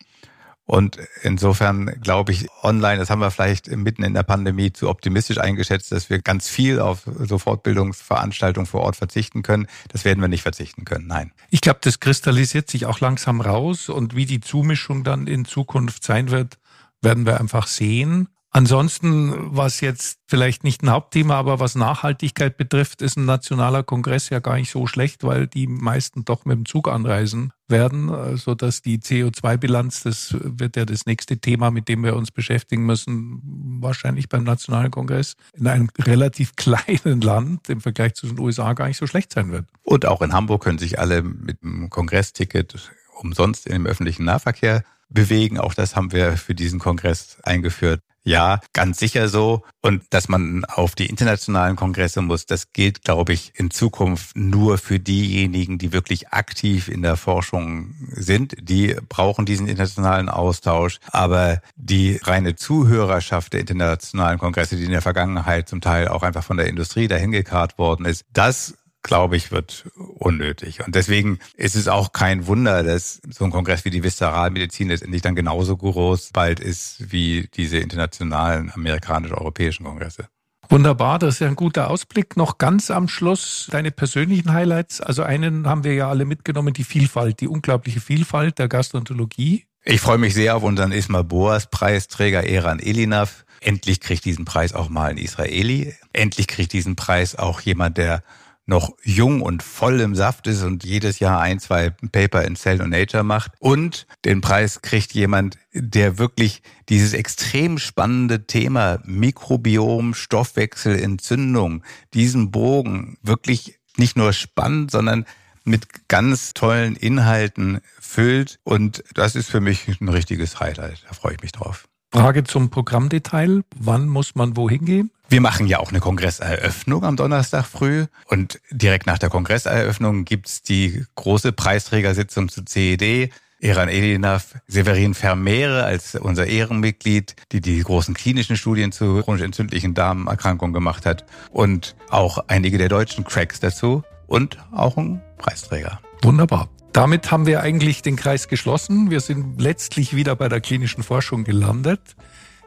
Und 0.66 0.98
insofern 1.22 2.00
glaube 2.00 2.32
ich, 2.32 2.48
online, 2.62 2.98
das 2.98 3.10
haben 3.10 3.20
wir 3.20 3.30
vielleicht 3.30 3.68
mitten 3.68 4.02
in 4.02 4.14
der 4.14 4.22
Pandemie 4.22 4.72
zu 4.72 4.88
optimistisch 4.88 5.38
eingeschätzt, 5.38 5.92
dass 5.92 6.08
wir 6.08 6.20
ganz 6.20 6.48
viel 6.48 6.80
auf 6.80 7.02
so 7.04 7.38
Fortbildungsveranstaltungen 7.38 8.66
vor 8.66 8.80
Ort 8.80 8.96
verzichten 8.96 9.42
können. 9.42 9.66
Das 9.88 10.06
werden 10.06 10.20
wir 10.22 10.28
nicht 10.28 10.42
verzichten 10.42 10.86
können, 10.86 11.06
nein. 11.06 11.32
Ich 11.50 11.60
glaube, 11.60 11.80
das 11.82 12.00
kristallisiert 12.00 12.70
sich 12.70 12.86
auch 12.86 13.00
langsam 13.00 13.42
raus 13.42 13.90
und 13.90 14.16
wie 14.16 14.24
die 14.24 14.40
Zumischung 14.40 15.04
dann 15.04 15.26
in 15.26 15.44
Zukunft 15.44 16.02
sein 16.02 16.30
wird, 16.30 16.58
werden 17.02 17.26
wir 17.26 17.40
einfach 17.40 17.66
sehen. 17.66 18.28
Ansonsten, 18.56 19.34
was 19.56 19.80
jetzt 19.80 20.20
vielleicht 20.28 20.62
nicht 20.62 20.84
ein 20.84 20.90
Hauptthema, 20.90 21.34
aber 21.34 21.58
was 21.58 21.74
Nachhaltigkeit 21.74 22.56
betrifft, 22.56 23.02
ist 23.02 23.16
ein 23.16 23.24
nationaler 23.24 23.82
Kongress 23.82 24.30
ja 24.30 24.38
gar 24.38 24.54
nicht 24.54 24.70
so 24.70 24.86
schlecht, 24.86 25.24
weil 25.24 25.48
die 25.48 25.66
meisten 25.66 26.24
doch 26.24 26.44
mit 26.44 26.58
dem 26.58 26.64
Zug 26.64 26.86
anreisen 26.86 27.52
werden, 27.66 28.36
so 28.36 28.54
dass 28.54 28.80
die 28.80 28.98
CO2-Bilanz, 29.00 30.04
das 30.04 30.36
wird 30.40 30.76
ja 30.76 30.84
das 30.84 31.04
nächste 31.04 31.38
Thema, 31.38 31.72
mit 31.72 31.88
dem 31.88 32.04
wir 32.04 32.14
uns 32.14 32.30
beschäftigen 32.30 32.86
müssen, 32.86 33.40
wahrscheinlich 33.80 34.28
beim 34.28 34.44
Nationalen 34.44 34.92
Kongress 34.92 35.34
in 35.54 35.66
einem 35.66 35.88
relativ 35.98 36.54
kleinen 36.54 37.22
Land 37.22 37.68
im 37.68 37.80
Vergleich 37.80 38.14
zu 38.14 38.28
den 38.28 38.38
USA 38.38 38.72
gar 38.74 38.86
nicht 38.86 38.98
so 38.98 39.08
schlecht 39.08 39.32
sein 39.32 39.50
wird. 39.50 39.66
Und 39.82 40.06
auch 40.06 40.22
in 40.22 40.32
Hamburg 40.32 40.62
können 40.62 40.78
sich 40.78 41.00
alle 41.00 41.24
mit 41.24 41.60
dem 41.64 41.90
Kongressticket 41.90 42.92
umsonst 43.18 43.66
im 43.66 43.84
öffentlichen 43.84 44.24
Nahverkehr 44.24 44.84
bewegen. 45.08 45.58
Auch 45.58 45.74
das 45.74 45.96
haben 45.96 46.12
wir 46.12 46.36
für 46.36 46.54
diesen 46.54 46.78
Kongress 46.78 47.38
eingeführt. 47.42 48.00
Ja, 48.26 48.60
ganz 48.72 48.98
sicher 48.98 49.28
so. 49.28 49.62
Und 49.82 50.02
dass 50.10 50.28
man 50.28 50.64
auf 50.64 50.94
die 50.94 51.06
internationalen 51.06 51.76
Kongresse 51.76 52.22
muss, 52.22 52.46
das 52.46 52.72
gilt, 52.72 53.02
glaube 53.02 53.34
ich, 53.34 53.52
in 53.54 53.70
Zukunft 53.70 54.34
nur 54.34 54.78
für 54.78 54.98
diejenigen, 54.98 55.76
die 55.76 55.92
wirklich 55.92 56.28
aktiv 56.28 56.88
in 56.88 57.02
der 57.02 57.18
Forschung 57.18 57.94
sind. 58.12 58.56
Die 58.58 58.96
brauchen 59.10 59.44
diesen 59.44 59.68
internationalen 59.68 60.30
Austausch. 60.30 61.00
Aber 61.10 61.60
die 61.76 62.18
reine 62.22 62.56
Zuhörerschaft 62.56 63.52
der 63.52 63.60
internationalen 63.60 64.38
Kongresse, 64.38 64.76
die 64.76 64.84
in 64.84 64.90
der 64.90 65.02
Vergangenheit 65.02 65.68
zum 65.68 65.82
Teil 65.82 66.08
auch 66.08 66.22
einfach 66.22 66.44
von 66.44 66.56
der 66.56 66.68
Industrie 66.68 67.08
dahin 67.08 67.30
gekarrt 67.30 67.76
worden 67.76 68.06
ist, 68.06 68.24
das 68.32 68.74
glaube 69.04 69.36
ich, 69.36 69.52
wird 69.52 69.84
unnötig. 69.96 70.84
Und 70.84 70.96
deswegen 70.96 71.38
ist 71.56 71.76
es 71.76 71.86
auch 71.86 72.12
kein 72.12 72.48
Wunder, 72.48 72.82
dass 72.82 73.20
so 73.30 73.44
ein 73.44 73.52
Kongress 73.52 73.84
wie 73.84 73.90
die 73.90 74.02
Viszeralmedizin 74.02 74.88
letztendlich 74.88 75.22
dann 75.22 75.36
genauso 75.36 75.76
groß 75.76 76.30
bald 76.32 76.58
ist 76.58 77.12
wie 77.12 77.48
diese 77.54 77.78
internationalen 77.78 78.72
amerikanisch-europäischen 78.74 79.84
Kongresse. 79.84 80.26
Wunderbar, 80.70 81.18
das 81.18 81.34
ist 81.34 81.40
ja 81.40 81.48
ein 81.48 81.56
guter 81.56 81.90
Ausblick. 81.90 82.36
Noch 82.36 82.56
ganz 82.56 82.90
am 82.90 83.06
Schluss 83.06 83.68
deine 83.70 83.90
persönlichen 83.90 84.52
Highlights. 84.52 85.02
Also 85.02 85.22
einen 85.22 85.68
haben 85.68 85.84
wir 85.84 85.94
ja 85.94 86.08
alle 86.08 86.24
mitgenommen, 86.24 86.72
die 86.72 86.84
Vielfalt, 86.84 87.40
die 87.40 87.48
unglaubliche 87.48 88.00
Vielfalt 88.00 88.58
der 88.58 88.68
Gastroenterologie. 88.68 89.66
Ich 89.84 90.00
freue 90.00 90.16
mich 90.16 90.32
sehr 90.32 90.56
auf 90.56 90.62
unseren 90.62 90.92
Ismail 90.92 91.24
Boas 91.24 91.68
Preisträger 91.70 92.44
Eran 92.44 92.80
Elinav. 92.80 93.44
Endlich 93.60 94.00
kriegt 94.00 94.24
diesen 94.24 94.46
Preis 94.46 94.72
auch 94.72 94.88
mal 94.88 95.10
ein 95.10 95.18
Israeli. 95.18 95.94
Endlich 96.14 96.48
kriegt 96.48 96.72
diesen 96.72 96.96
Preis 96.96 97.36
auch 97.36 97.60
jemand, 97.60 97.98
der 97.98 98.22
noch 98.66 98.94
jung 99.02 99.42
und 99.42 99.62
voll 99.62 100.00
im 100.00 100.14
Saft 100.14 100.46
ist 100.46 100.62
und 100.62 100.84
jedes 100.84 101.18
Jahr 101.18 101.40
ein, 101.40 101.58
zwei 101.60 101.90
Paper 101.90 102.44
in 102.44 102.56
Cell 102.56 102.80
und 102.80 102.90
Nature 102.90 103.22
macht. 103.22 103.52
Und 103.58 104.06
den 104.24 104.40
Preis 104.40 104.82
kriegt 104.82 105.12
jemand, 105.12 105.58
der 105.72 106.18
wirklich 106.18 106.62
dieses 106.88 107.12
extrem 107.12 107.78
spannende 107.78 108.46
Thema 108.46 109.00
Mikrobiom, 109.04 110.14
Stoffwechsel, 110.14 110.98
Entzündung, 110.98 111.82
diesen 112.14 112.50
Bogen 112.50 113.18
wirklich 113.22 113.78
nicht 113.96 114.16
nur 114.16 114.32
spannend, 114.32 114.90
sondern 114.90 115.26
mit 115.64 116.08
ganz 116.08 116.54
tollen 116.54 116.96
Inhalten 116.96 117.80
füllt. 118.00 118.58
Und 118.64 119.02
das 119.14 119.34
ist 119.34 119.50
für 119.50 119.60
mich 119.60 119.88
ein 120.00 120.08
richtiges 120.08 120.60
Highlight. 120.60 121.04
Da 121.08 121.14
freue 121.14 121.34
ich 121.34 121.42
mich 121.42 121.52
drauf. 121.52 121.88
Frage 122.14 122.44
zum 122.44 122.70
Programmdetail. 122.70 123.64
Wann 123.76 124.06
muss 124.06 124.36
man 124.36 124.56
wohin 124.56 124.84
gehen? 124.84 125.10
Wir 125.28 125.40
machen 125.40 125.66
ja 125.66 125.80
auch 125.80 125.90
eine 125.90 125.98
Kongresseröffnung 125.98 127.02
am 127.02 127.16
Donnerstag 127.16 127.66
früh 127.66 128.06
und 128.28 128.60
direkt 128.70 129.08
nach 129.08 129.18
der 129.18 129.30
Kongresseröffnung 129.30 130.24
gibt's 130.24 130.62
die 130.62 131.04
große 131.16 131.50
Preisträgersitzung 131.50 132.48
zu 132.50 132.64
CED. 132.64 133.32
Eran 133.58 133.88
Elinav, 133.88 134.54
Severin 134.68 135.14
Vermeere 135.14 135.84
als 135.84 136.14
unser 136.14 136.46
Ehrenmitglied, 136.46 137.34
die 137.50 137.60
die 137.60 137.80
großen 137.80 138.14
klinischen 138.14 138.56
Studien 138.56 138.92
zu 138.92 139.20
chronisch 139.22 139.42
entzündlichen 139.42 139.94
Darmerkrankungen 139.94 140.72
gemacht 140.72 141.06
hat 141.06 141.24
und 141.50 141.96
auch 142.10 142.44
einige 142.46 142.78
der 142.78 142.90
deutschen 142.90 143.24
Cracks 143.24 143.58
dazu 143.58 144.04
und 144.28 144.58
auch 144.70 144.96
ein 144.96 145.20
Preisträger. 145.38 146.00
Wunderbar. 146.22 146.68
Damit 146.94 147.32
haben 147.32 147.44
wir 147.44 147.60
eigentlich 147.60 148.02
den 148.02 148.14
Kreis 148.14 148.46
geschlossen. 148.46 149.10
Wir 149.10 149.18
sind 149.18 149.60
letztlich 149.60 150.14
wieder 150.14 150.36
bei 150.36 150.48
der 150.48 150.60
klinischen 150.60 151.02
Forschung 151.02 151.42
gelandet. 151.42 152.00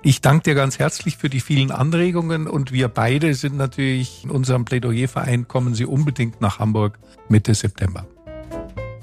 Ich 0.03 0.19
danke 0.19 0.43
dir 0.43 0.53
ganz 0.53 0.79
herzlich 0.79 1.15
für 1.15 1.29
die 1.29 1.39
vielen 1.39 1.71
Anregungen 1.71 2.45
und 2.45 2.73
wir 2.73 2.89
beide 2.89 3.33
sind 3.35 3.55
natürlich 3.55 4.25
in 4.25 4.29
unserem 4.29 4.65
Plädoyerverein, 4.65 5.47
kommen 5.47 5.75
Sie 5.75 5.85
unbedingt 5.85 6.41
nach 6.41 6.59
Hamburg 6.59 6.99
Mitte 7.29 7.55
September. 7.55 8.05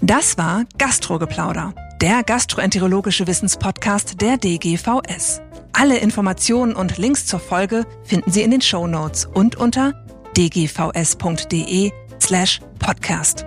Das 0.03 0.37
war 0.37 0.67
Gastrogeplauder, 0.77 1.75
der 2.03 2.23
gastroenterologische 2.23 3.27
Wissenspodcast 3.27 4.21
der 4.21 4.37
DGVS. 4.37 5.41
Alle 5.73 5.97
Informationen 5.99 6.77
und 6.77 6.99
Links 6.99 7.25
zur 7.25 7.41
Folge 7.41 7.87
finden 8.05 8.31
Sie 8.31 8.43
in 8.43 8.51
den 8.51 8.61
Show 8.61 8.87
Notes 8.87 9.25
und 9.25 9.57
unter 9.57 9.95
dgvs.de 10.37 11.93
slash 12.21 12.61
podcast. 12.79 13.47